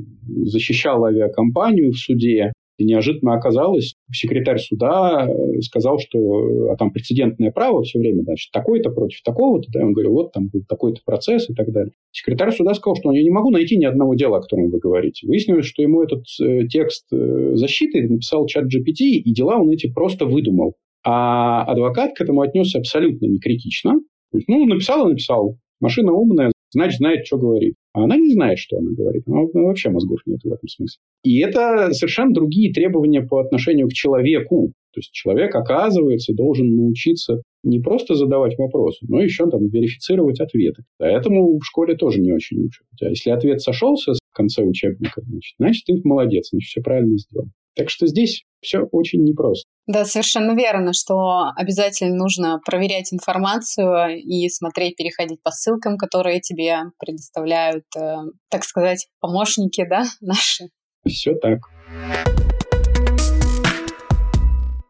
[0.44, 7.51] защищал авиакомпанию в суде, и неожиданно оказалось, секретарь суда э, сказал, что а там прецедентное
[7.51, 11.49] право все время, значит, такой-то против такого-то, да, он говорил, вот там был такой-то процесс
[11.51, 11.93] и так далее.
[12.11, 15.27] Секретарь суда сказал, что я не могу найти ни одного дела, о котором вы говорите.
[15.27, 19.93] Выяснилось, что ему этот э, текст э, защиты написал чат GPT, и дела он эти
[19.93, 20.75] просто выдумал.
[21.05, 23.95] А адвокат к этому отнесся абсолютно некритично.
[24.33, 25.57] Ну, написал и написал.
[25.81, 27.75] Машина умная, значит, знает, что говорит.
[27.93, 29.25] А она не знает, что она говорит.
[29.27, 31.01] Она, вообще мозгов нет в этом смысле.
[31.25, 34.73] И это совершенно другие требования по отношению к человеку.
[34.93, 40.83] То есть человек, оказывается, должен научиться не просто задавать вопросы, но еще там верифицировать ответы.
[40.99, 42.85] Поэтому в школе тоже не очень учат.
[43.01, 47.49] А если ответ сошелся в конце учебника, значит, значит, ты молодец, значит, все правильно сделал.
[47.77, 49.67] Так что здесь все очень непросто.
[49.87, 56.83] Да, совершенно верно, что обязательно нужно проверять информацию и смотреть, переходить по ссылкам, которые тебе
[56.99, 58.17] предоставляют, э,
[58.51, 60.69] так сказать, помощники, да, наши.
[61.07, 61.61] Все так.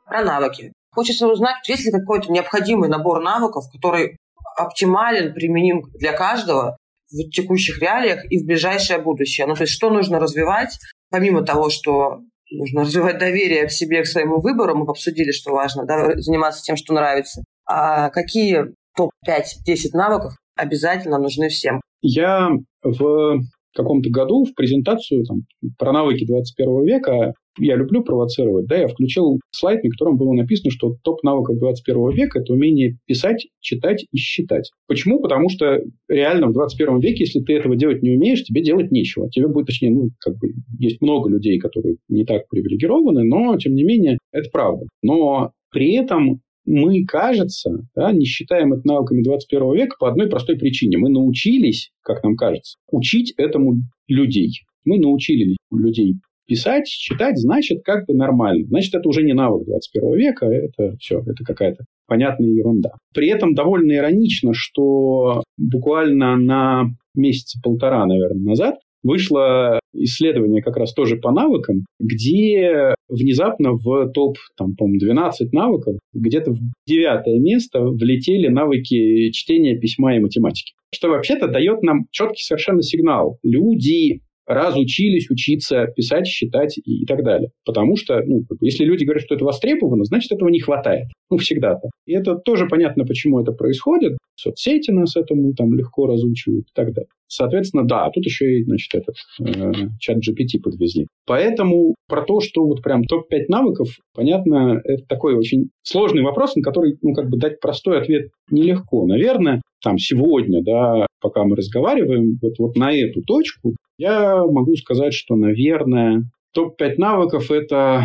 [0.06, 0.72] Про навыки.
[0.92, 4.16] Хочется узнать, есть ли какой-то необходимый набор навыков, который
[4.56, 6.76] оптимален, применим для каждого
[7.10, 9.46] в текущих реалиях и в ближайшее будущее.
[9.46, 10.78] Ну, то есть, что нужно развивать,
[11.10, 15.84] помимо того, что нужно развивать доверие к себе, к своему выбору, мы обсудили, что важно,
[15.84, 17.42] да, заниматься тем, что нравится.
[17.66, 21.80] А какие топ-5-10 навыков обязательно нужны всем?
[22.02, 22.50] Я
[22.82, 23.40] в
[23.76, 25.42] каком-то году в презентацию там,
[25.78, 30.70] про навыки 21 века я люблю провоцировать, да, я включил слайд, на котором было написано,
[30.70, 34.70] что топ навыков 21 века– это умение писать, читать и считать.
[34.86, 35.20] Почему?
[35.20, 39.28] Потому что реально в 21 веке, если ты этого делать не умеешь, тебе делать нечего.
[39.30, 43.74] Тебе будет, точнее, ну, как бы, есть много людей, которые не так привилегированы, но, тем
[43.74, 44.86] не менее, это правда.
[45.02, 50.56] Но при этом мы, кажется, да, не считаем это навыками 21 века по одной простой
[50.56, 50.98] причине.
[50.98, 54.60] Мы научились, как нам кажется, учить этому людей.
[54.84, 56.14] Мы научили людей
[56.46, 58.66] писать, читать, значит, как бы нормально.
[58.66, 62.90] Значит, это уже не навык 21 века, это все, это какая-то понятная ерунда.
[63.14, 70.92] При этом довольно иронично, что буквально на месяца полтора, наверное, назад вышло исследование как раз
[70.92, 77.80] тоже по навыкам, где внезапно в топ, там, по-моему, 12 навыков, где-то в девятое место
[77.80, 80.74] влетели навыки чтения, письма и математики.
[80.94, 83.38] Что вообще-то дает нам четкий совершенно сигнал.
[83.42, 87.50] Люди разучились учиться писать, считать и, и так далее.
[87.64, 91.06] Потому что, ну, если люди говорят, что это востребовано, значит, этого не хватает.
[91.30, 91.90] Ну, всегда-то.
[92.06, 94.18] И это тоже понятно, почему это происходит.
[94.34, 97.08] Соцсети нас этому там легко разучивают и так далее.
[97.28, 101.06] Соответственно, да, тут еще и, значит, этот э, чат GPT подвезли.
[101.26, 106.62] Поэтому про то, что вот прям топ-5 навыков, понятно, это такой очень сложный вопрос, на
[106.62, 109.06] который, ну, как бы дать простой ответ нелегко.
[109.06, 115.12] Наверное, там сегодня, да, пока мы разговариваем, вот, вот на эту точку я могу сказать,
[115.12, 118.04] что, наверное, топ-5 навыков– это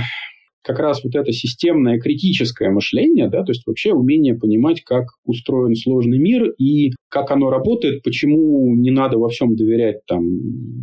[0.66, 5.76] как раз вот это системное критическое мышление, да, то есть вообще умение понимать, как устроен
[5.76, 10.24] сложный мир и как оно работает, почему не надо во всем доверять там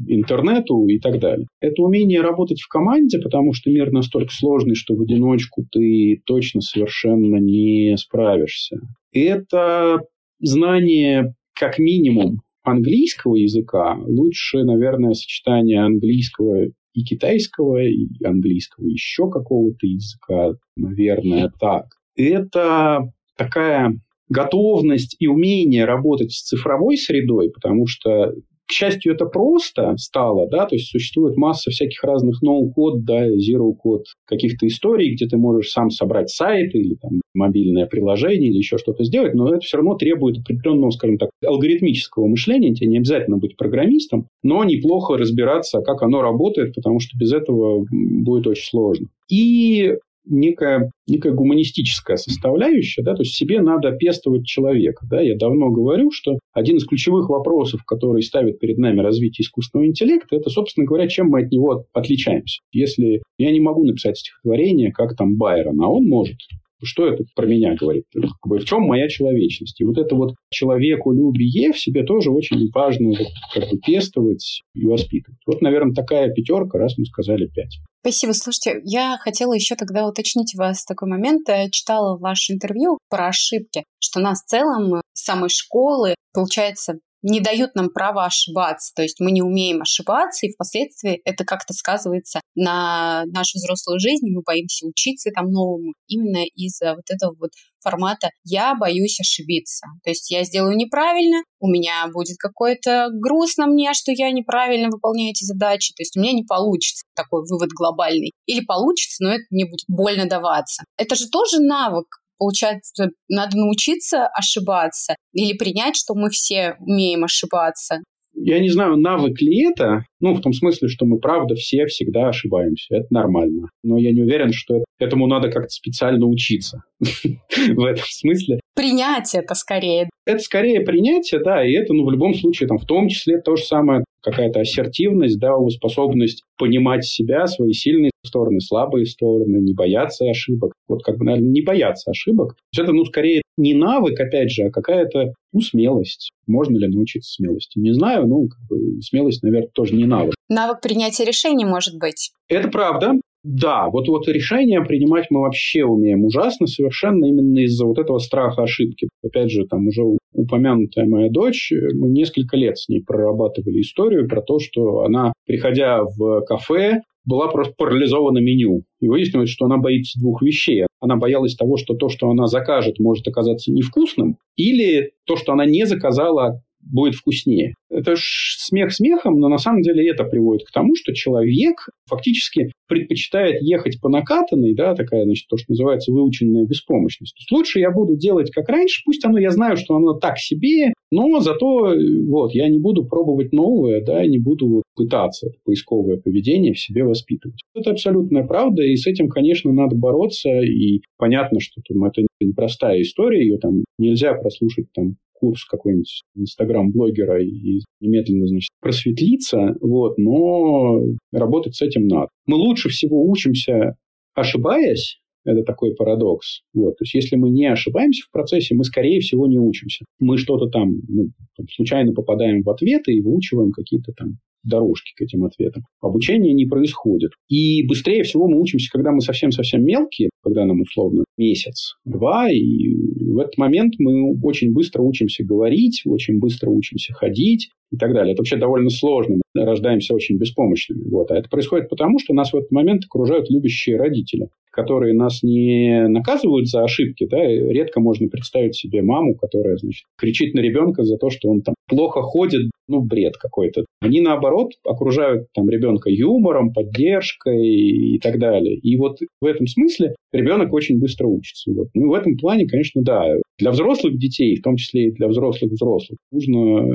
[0.07, 1.47] интернету и так далее.
[1.61, 6.61] Это умение работать в команде, потому что мир настолько сложный, что в одиночку ты точно
[6.61, 8.79] совершенно не справишься.
[9.13, 10.01] Это
[10.43, 19.87] знание как минимум английского языка лучше, наверное, сочетание английского и китайского, и английского еще какого-то
[19.87, 21.87] языка, наверное, так.
[22.17, 28.33] Это такая готовность и умение работать с цифровой средой, потому что
[28.67, 34.05] к счастью, это просто стало, да, то есть существует масса всяких разных no-код, да, zero-код
[34.27, 39.05] каких-то историй, где ты можешь сам собрать сайт или там мобильное приложение или еще что-то
[39.05, 42.75] сделать, но это все равно требует определенного, скажем так, алгоритмического мышления.
[42.75, 47.85] Тебе не обязательно быть программистом, но неплохо разбираться, как оно работает, потому что без этого
[47.91, 49.07] будет очень сложно.
[49.31, 49.95] И
[50.25, 55.07] некая, некая гуманистическая составляющая, да, то есть себе надо пестовать человека.
[55.11, 55.21] Да.
[55.21, 60.37] Я давно говорю, что один из ключевых вопросов, который ставит перед нами развитие искусственного интеллекта,
[60.37, 62.61] это, собственно говоря, чем мы от него отличаемся.
[62.73, 66.37] Если я не могу написать стихотворение, как там Байрон, а он может,
[66.83, 68.05] что это про меня говорит?
[68.15, 69.81] В чем моя человечность?
[69.81, 73.15] И вот это вот человеколюбие в себе тоже очень важно
[73.55, 75.41] как бы пестовать и воспитывать.
[75.47, 77.79] Вот, наверное, такая пятерка, раз мы сказали пять.
[78.01, 78.33] Спасибо.
[78.33, 81.49] Слушайте, я хотела еще тогда уточнить вас такой момент.
[81.49, 87.41] Я читала ваше интервью про ошибки, что нас в целом с самой школы, получается, не
[87.41, 88.93] дают нам права ошибаться.
[88.95, 94.27] То есть мы не умеем ошибаться, и впоследствии это как-то сказывается на нашу взрослую жизнь,
[94.29, 97.51] мы боимся учиться там новому именно из-за вот этого вот
[97.83, 99.87] формата «я боюсь ошибиться».
[100.05, 104.89] То есть я сделаю неправильно, у меня будет какой-то груз на мне, что я неправильно
[104.89, 108.33] выполняю эти задачи, то есть у меня не получится такой вывод глобальный.
[108.47, 110.85] Или получится, но это мне будет больно даваться.
[110.97, 112.07] Это же тоже навык,
[112.43, 118.01] Получается, надо научиться ошибаться или принять, что мы все умеем ошибаться.
[118.35, 122.29] Я не знаю, навык ли это, ну, в том смысле, что мы, правда, все всегда
[122.29, 122.97] ошибаемся.
[122.97, 123.69] Это нормально.
[123.83, 128.61] Но я не уверен, что этому надо как-то специально учиться в этом смысле.
[128.75, 130.09] Принять это скорее.
[130.25, 133.57] Это скорее принятие, да, и это, ну, в любом случае, там, в том числе то
[133.57, 140.29] же самое какая-то ассертивность, да, способность понимать себя, свои сильные стороны, слабые стороны, не бояться
[140.31, 140.73] ошибок.
[140.89, 142.55] Вот как бы, наверное, не бояться ошибок.
[142.55, 146.31] То есть это, ну, скорее не навык, опять же, а какая-то, ну, смелость.
[146.47, 147.79] Можно ли научиться смелости?
[147.79, 150.35] Не знаю, ну, как бы, смелость, наверное, тоже не навык.
[150.49, 152.33] Навык принятия решений, может быть.
[152.49, 153.13] Это правда.
[153.45, 158.63] Да, вот, вот решения принимать мы вообще умеем ужасно, совершенно именно из-за вот этого страха
[158.63, 159.09] ошибки.
[159.25, 164.43] Опять же, там уже упомянутая моя дочь, мы несколько лет с ней прорабатывали историю про
[164.43, 168.85] то, что она, приходя в кафе, была просто парализована меню.
[169.01, 170.87] И выяснилось, что она боится двух вещей.
[171.03, 175.67] Она боялась того, что то, что она закажет, может оказаться невкусным, или то, что она
[175.67, 177.75] не заказала, будет вкуснее.
[177.91, 182.73] Это ж смех смехом, но на самом деле это приводит к тому, что человек фактически
[182.89, 187.35] предпочитает ехать по накатанной, да, такая, значит, то, что называется выученная беспомощность.
[187.35, 190.39] То есть лучше я буду делать как раньше, пусть оно, я знаю, что оно так
[190.39, 191.95] себе, но зато
[192.27, 197.05] вот, я не буду пробовать новое, да, не буду пытаться это поисковое поведение в себе
[197.05, 197.61] воспитывать.
[197.75, 203.01] Это абсолютная правда, и с этим, конечно, надо бороться, и понятно, что там, это непростая
[203.03, 211.01] история, ее там нельзя прослушать там курс какой-нибудь инстаграм-блогера и немедленно, значит, просветлиться, вот, но
[211.33, 212.29] работать с этим надо.
[212.47, 213.97] Мы лучше всего учимся,
[214.35, 216.61] ошибаясь, это такой парадокс.
[216.73, 216.93] Вот.
[216.93, 220.05] То есть, если мы не ошибаемся в процессе, мы, скорее всего, не учимся.
[220.21, 225.23] Мы что-то там, ну, там случайно попадаем в ответы и выучиваем какие-то там дорожки к
[225.23, 225.85] этим ответам.
[226.01, 227.33] Обучение не происходит.
[227.49, 232.95] И быстрее всего мы учимся, когда мы совсем-совсем мелкие, когда нам условно месяц, два, и
[233.33, 238.33] в этот момент мы очень быстро учимся говорить, очень быстро учимся ходить и так далее.
[238.33, 239.37] Это вообще довольно сложно.
[239.55, 241.09] Мы рождаемся очень беспомощными.
[241.11, 241.31] Вот.
[241.31, 246.09] А это происходит потому, что нас в этот момент окружают любящие родители которые нас не
[246.09, 251.19] наказывают за ошибки, да, редко можно представить себе маму, которая, значит, кричит на ребенка за
[251.19, 253.85] то, что он там плохо ходит, ну, бред какой-то.
[254.01, 254.52] Они, наоборот,
[254.85, 258.77] окружают там ребенка юмором, поддержкой и так далее.
[258.77, 261.71] И вот в этом смысле ребенок очень быстро учится.
[261.73, 261.89] Вот.
[261.95, 263.25] Ну, в этом плане, конечно, да,
[263.59, 266.87] для взрослых детей, в том числе и для взрослых взрослых, нужно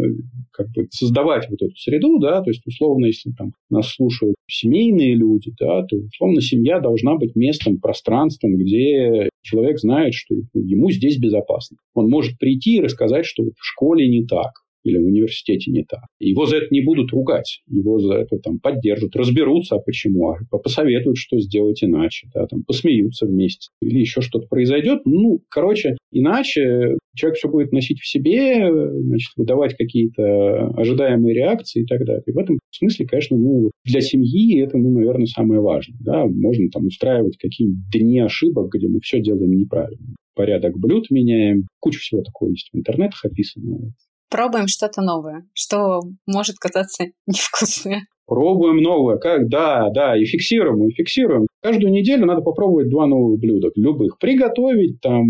[0.52, 5.16] как бы создавать вот эту среду, да, то есть, условно, если там нас слушают семейные
[5.16, 11.20] люди, да, то, условно, семья должна быть местом, пространством, где человек знает, что ему здесь
[11.20, 11.78] безопасно.
[11.94, 14.52] Он может прийти и рассказать, что в школе не так,
[14.88, 16.06] или в университете не так.
[16.20, 20.58] Его за это не будут ругать, его за это там поддержат, разберутся, а почему, а
[20.58, 25.02] посоветуют, что сделать иначе, да, там посмеются вместе, или еще что-то произойдет.
[25.06, 31.86] Ну, короче, иначе человек все будет носить в себе, значит, выдавать какие-то ожидаемые реакции и
[31.86, 32.24] так далее.
[32.26, 35.98] И в этом смысле, конечно, ну, для семьи это, ну, наверное, самое важное.
[36.00, 36.26] Да?
[36.26, 41.68] Можно там устраивать какие-нибудь дни ошибок, где мы все делаем неправильно порядок блюд меняем.
[41.80, 43.92] Куча всего такого есть в интернетах описано
[44.30, 48.02] пробуем что-то новое, что может казаться невкусным.
[48.28, 49.18] Пробуем новое.
[49.18, 49.48] Как?
[49.48, 51.48] Да, да, и фиксируем, и фиксируем.
[51.62, 53.70] Каждую неделю надо попробовать два новых блюда.
[53.76, 54.20] Любых.
[54.20, 55.24] Приготовить, там,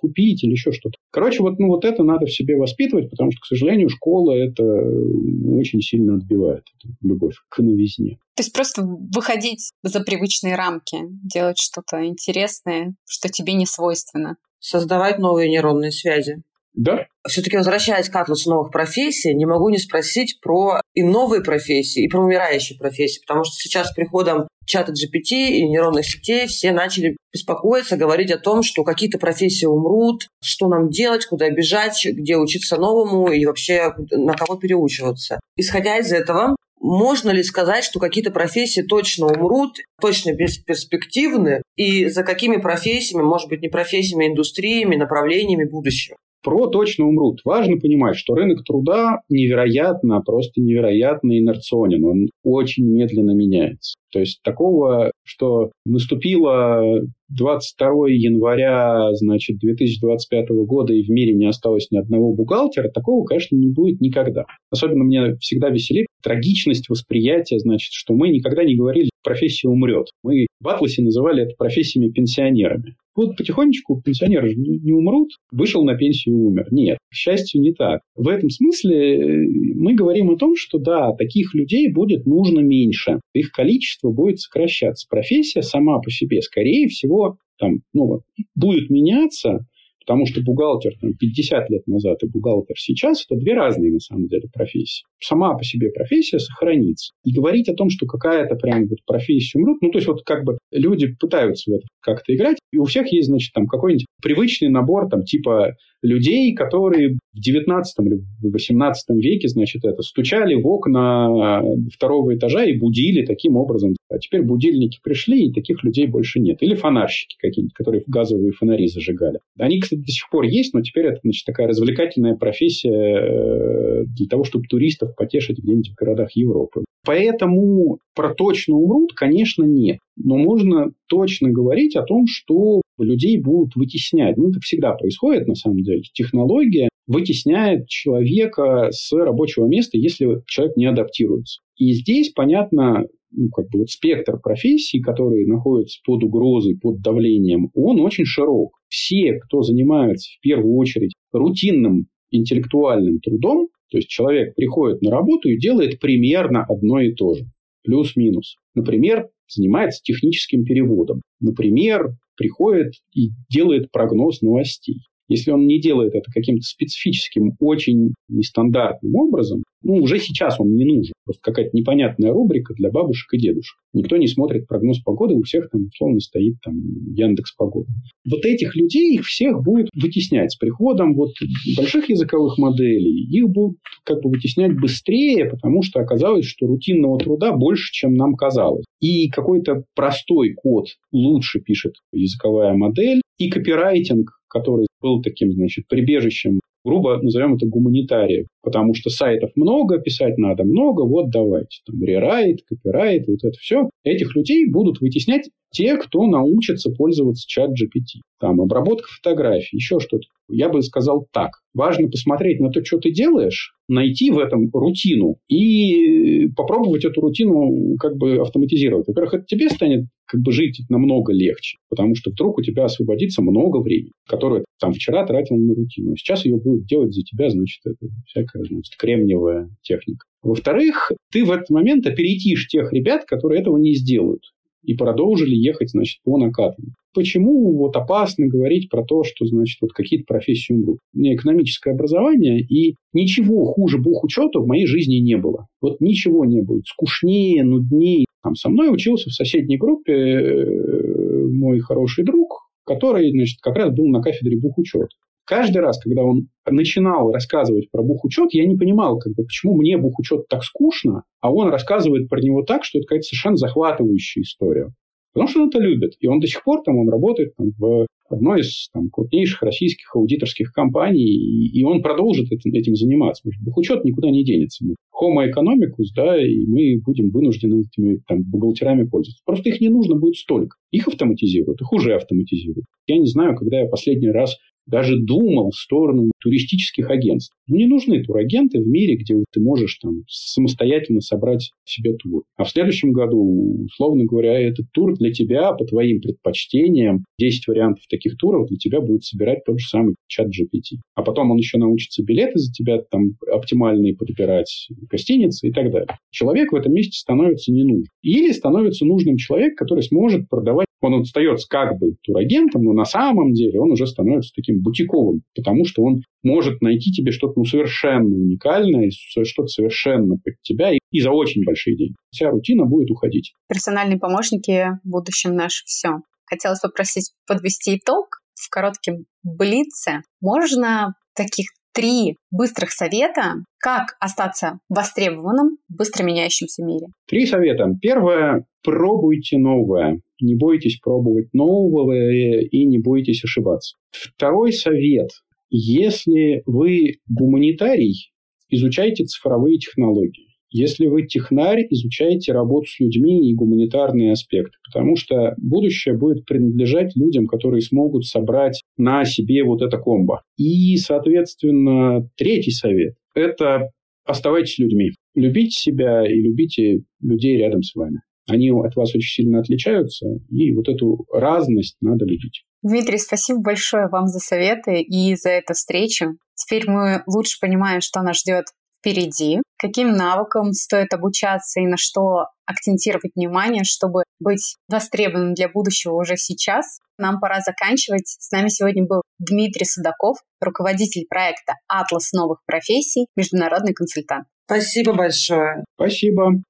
[0.00, 0.96] купить или еще что-то.
[1.12, 4.64] Короче, вот, ну, вот это надо в себе воспитывать, потому что, к сожалению, школа это
[4.64, 8.18] очень сильно отбивает эту любовь к новизне.
[8.34, 14.36] То есть просто выходить за привычные рамки, делать что-то интересное, что тебе не свойственно.
[14.58, 16.42] Создавать новые нейронные связи.
[16.74, 17.06] Да.
[17.26, 22.08] Все-таки возвращаясь к атласу новых профессий, не могу не спросить про и новые профессии, и
[22.08, 27.16] про умирающие профессии, потому что сейчас с приходом чата GPT и нейронных сетей все начали
[27.32, 32.76] беспокоиться, говорить о том, что какие-то профессии умрут, что нам делать, куда бежать, где учиться
[32.76, 35.40] новому и вообще на кого переучиваться.
[35.56, 42.24] Исходя из этого, можно ли сказать, что какие-то профессии точно умрут, точно бесперспективны, и за
[42.24, 46.16] какими профессиями, может быть, не профессиями, а индустриями, направлениями будущего?
[46.44, 47.40] ПРО точно умрут.
[47.44, 52.04] Важно понимать, что рынок труда невероятно, просто невероятно инерционен.
[52.04, 53.96] Он очень медленно меняется.
[54.12, 61.88] То есть такого, что наступило 22 января значит, 2025 года и в мире не осталось
[61.90, 64.44] ни одного бухгалтера, такого, конечно, не будет никогда.
[64.70, 70.08] Особенно мне всегда веселит трагичность восприятия, значит, что мы никогда не говорили, профессия умрет.
[70.22, 72.94] Мы в Атласе называли это профессиями-пенсионерами.
[73.16, 76.66] Вот потихонечку пенсионеры же не умрут, вышел на пенсию и умер.
[76.72, 78.00] Нет, к счастью, не так.
[78.16, 79.46] В этом смысле э,
[79.76, 83.20] мы говорим о том, что да, таких людей будет нужно меньше.
[83.32, 85.06] Их количество будет сокращаться.
[85.08, 88.22] Профессия сама по себе, скорее всего, там, ну,
[88.56, 89.60] будет меняться,
[90.06, 94.26] Потому что бухгалтер там, 50 лет назад и бухгалтер сейчас– это две разные, на самом
[94.26, 95.04] деле, профессии.
[95.20, 97.12] Сама по себе профессия сохранится.
[97.24, 100.44] И говорить о том, что какая-то прям вот профессия умрет, ну, то есть вот как
[100.44, 104.68] бы люди пытаются в это как-то играть, и у всех есть, значит, там какой-нибудь привычный
[104.68, 110.66] набор, там, типа людей, которые в 19 или в 18 веке, значит, это стучали в
[110.66, 113.94] окна второго этажа и будили таким образом.
[114.14, 116.58] А теперь будильники пришли, и таких людей больше нет.
[116.60, 119.40] Или фонарщики какие-нибудь, которые газовые фонари зажигали.
[119.58, 124.26] Они, кстати, до сих пор есть, но теперь это, значит, такая развлекательная профессия э, для
[124.26, 126.84] того, чтобы туристов потешить где-нибудь в городах Европы.
[127.04, 129.98] Поэтому про точно умрут, конечно, нет.
[130.16, 134.36] Но можно точно говорить о том, что людей будут вытеснять.
[134.36, 136.02] Ну, это всегда происходит, на самом деле.
[136.12, 141.60] Технология вытесняет человека с рабочего места, если человек не адаптируется.
[141.76, 143.06] И здесь, понятно,
[143.36, 148.72] ну, как бы вот спектр профессий, которые находятся под угрозой, под давлением, он очень широк.
[148.88, 155.48] Все, кто занимается в первую очередь рутинным интеллектуальным трудом, то есть человек приходит на работу
[155.48, 157.44] и делает примерно одно и то же,
[157.84, 158.56] плюс-минус.
[158.74, 161.20] Например, занимается техническим переводом.
[161.40, 165.06] Например, приходит и делает прогноз новостей.
[165.28, 170.84] Если он не делает это каким-то специфическим, очень нестандартным образом, ну, уже сейчас он не
[170.84, 171.12] нужен.
[171.24, 173.76] Просто какая-то непонятная рубрика для бабушек и дедушек.
[173.92, 176.74] Никто не смотрит прогноз погоды, у всех там условно стоит там
[177.14, 177.88] Яндекс Погода.
[178.28, 181.32] Вот этих людей, их всех будет вытеснять с приходом вот
[181.76, 183.26] больших языковых моделей.
[183.30, 188.34] Их будут как бы вытеснять быстрее, потому что оказалось, что рутинного труда больше, чем нам
[188.34, 188.84] казалось.
[189.00, 196.60] И какой-то простой код лучше пишет языковая модель, и копирайтинг, который был таким, значит, прибежищем
[196.84, 201.80] грубо назовем это гуманитариев, потому что сайтов много, писать надо много, вот давайте.
[201.86, 203.88] Там рерайт, копирайт, вот это все.
[204.04, 208.20] Этих людей будут вытеснять те, кто научится пользоваться чат GPT.
[208.38, 210.26] Там обработка фотографий, еще что-то.
[210.48, 211.52] Я бы сказал так.
[211.72, 217.96] Важно посмотреть на то, что ты делаешь, найти в этом рутину и попробовать эту рутину
[217.98, 219.06] как бы автоматизировать.
[219.06, 223.42] Во-первых, это тебе станет как бы жить намного легче, потому что вдруг у тебя освободится
[223.42, 227.80] много времени, которое там вчера тратил на рутину, сейчас ее будет делать за тебя, значит,
[227.84, 230.24] это всякая, значит, кремниевая техника.
[230.42, 234.42] Во-вторых, ты в этот момент опередишь тех ребят, которые этого не сделают
[234.84, 236.92] и продолжили ехать, значит, по накатанной.
[237.14, 240.98] Почему вот опасно говорить про то, что, значит, вот какие-то профессии умрут?
[241.14, 245.66] У меня экономическое образование, и ничего хуже бухучета в моей жизни не было.
[245.80, 246.80] Вот ничего не было.
[246.84, 248.26] Скучнее, нуднее.
[248.42, 253.94] Там со мной учился в соседней группе э, мой хороший друг, который, значит, как раз
[253.94, 255.08] был на кафедре бухучета
[255.44, 259.96] каждый раз, когда он начинал рассказывать про бухучет, я не понимал, как бы, почему мне
[259.98, 264.88] бухучет так скучно, а он рассказывает про него так, что это какая-то совершенно захватывающая история.
[265.34, 266.12] Потому что он это любит.
[266.20, 270.14] И он до сих пор там, он работает там, в одной из там, крупнейших российских
[270.14, 273.42] аудиторских компаний, и, и он продолжит этим, этим заниматься.
[273.42, 274.84] Потому что бухучет никуда не денется.
[275.12, 279.42] Homo economicus, да, и мы будем вынуждены этими там, бухгалтерами пользоваться.
[279.44, 280.76] Просто их не нужно будет столько.
[280.92, 282.86] Их автоматизируют, их уже автоматизируют.
[283.08, 287.54] Я не знаю, когда я последний раз даже думал в сторону туристических агентств.
[287.66, 292.42] Мне нужны турагенты в мире, где ты можешь там самостоятельно собрать себе тур.
[292.56, 298.04] А в следующем году, условно говоря, этот тур для тебя по твоим предпочтениям, 10 вариантов
[298.10, 300.98] таких туров для тебя будет собирать тот же самый чат GPT.
[301.14, 306.08] А потом он еще научится билеты за тебя там оптимальные подбирать, гостиницы и так далее.
[306.30, 308.04] Человек в этом месте становится не нужен.
[308.22, 313.52] Или становится нужным человек, который сможет продавать он остается как бы турагентом, но на самом
[313.52, 318.26] деле он уже становится таким бутиковым, потому что он может найти тебе что-то ну, совершенно
[318.26, 322.14] уникальное, что-то совершенно под тебя и, и за очень большие деньги.
[322.30, 323.54] Вся рутина будет уходить.
[323.68, 326.18] Персональные помощники в будущем наше все.
[326.46, 330.22] Хотелось попросить подвести итог в коротком блице.
[330.40, 337.06] Можно таких три быстрых совета, как остаться востребованным в быстро меняющемся мире.
[337.28, 337.86] Три совета.
[338.02, 338.66] Первое.
[338.82, 340.20] Пробуйте новое.
[340.40, 343.96] Не бойтесь пробовать нового и не бойтесь ошибаться.
[344.10, 345.30] Второй совет.
[345.76, 348.30] Если вы гуманитарий,
[348.70, 350.54] изучайте цифровые технологии.
[350.70, 357.16] Если вы технарь, изучайте работу с людьми и гуманитарные аспекты, потому что будущее будет принадлежать
[357.16, 360.42] людям, которые смогут собрать на себе вот это комбо.
[360.56, 363.90] И, соответственно, третий совет– это
[364.24, 365.10] оставайтесь людьми.
[365.34, 368.20] Любите себя и любите людей рядом с вами.
[368.48, 372.64] Они от вас очень сильно отличаются, и вот эту разность надо любить.
[372.82, 376.36] Дмитрий, спасибо большое вам за советы и за эту встречу.
[376.54, 378.66] Теперь мы лучше понимаем, что нас ждет
[378.98, 386.14] впереди, каким навыкам стоит обучаться и на что акцентировать внимание, чтобы быть востребованным для будущего
[386.14, 387.00] уже сейчас.
[387.18, 388.26] Нам пора заканчивать.
[388.26, 394.46] С нами сегодня был Дмитрий Судаков, руководитель проекта «Атлас новых профессий», международный консультант.
[394.66, 395.84] Спасибо большое.
[395.96, 396.62] Спасибо.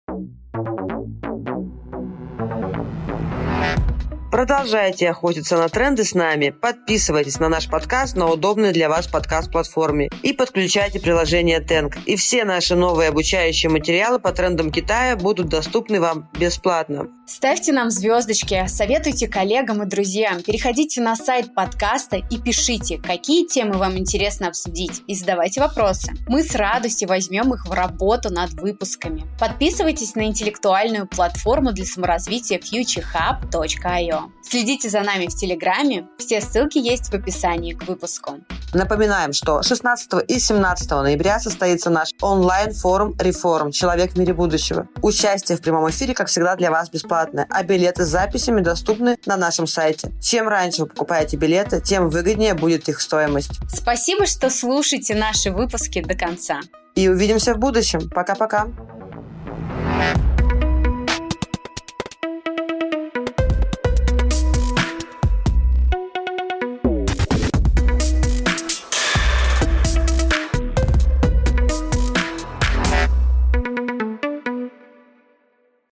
[4.35, 10.11] Продолжайте охотиться на тренды с нами, подписывайтесь на наш подкаст на удобной для вас подкаст-платформе
[10.25, 11.99] и подключайте приложение Тенк.
[12.05, 17.07] И все наши новые обучающие материалы по трендам Китая будут доступны вам бесплатно.
[17.27, 23.79] Ставьте нам звездочки, советуйте коллегам и друзьям, переходите на сайт подкаста и пишите, какие темы
[23.79, 26.13] вам интересно обсудить, и задавайте вопросы.
[26.29, 29.25] Мы с радостью возьмем их в работу над выпусками.
[29.41, 34.31] Подписывайтесь на интеллектуальную платформу для саморазвития futurehub.io.
[34.49, 38.41] Следите за нами в Телеграме, все ссылки есть в описании к выпуску.
[38.75, 43.71] Напоминаем, что 16 и 17 ноября состоится наш онлайн-форум «Реформ.
[43.71, 44.89] Человек в мире будущего».
[45.01, 49.37] Участие в прямом эфире, как всегда, для вас бесплатное, а билеты с записями доступны на
[49.37, 50.13] нашем сайте.
[50.21, 53.61] Чем раньше вы покупаете билеты, тем выгоднее будет их стоимость.
[53.69, 56.61] Спасибо, что слушаете наши выпуски до конца.
[56.95, 58.11] И увидимся в будущем.
[58.11, 58.67] Пока-пока.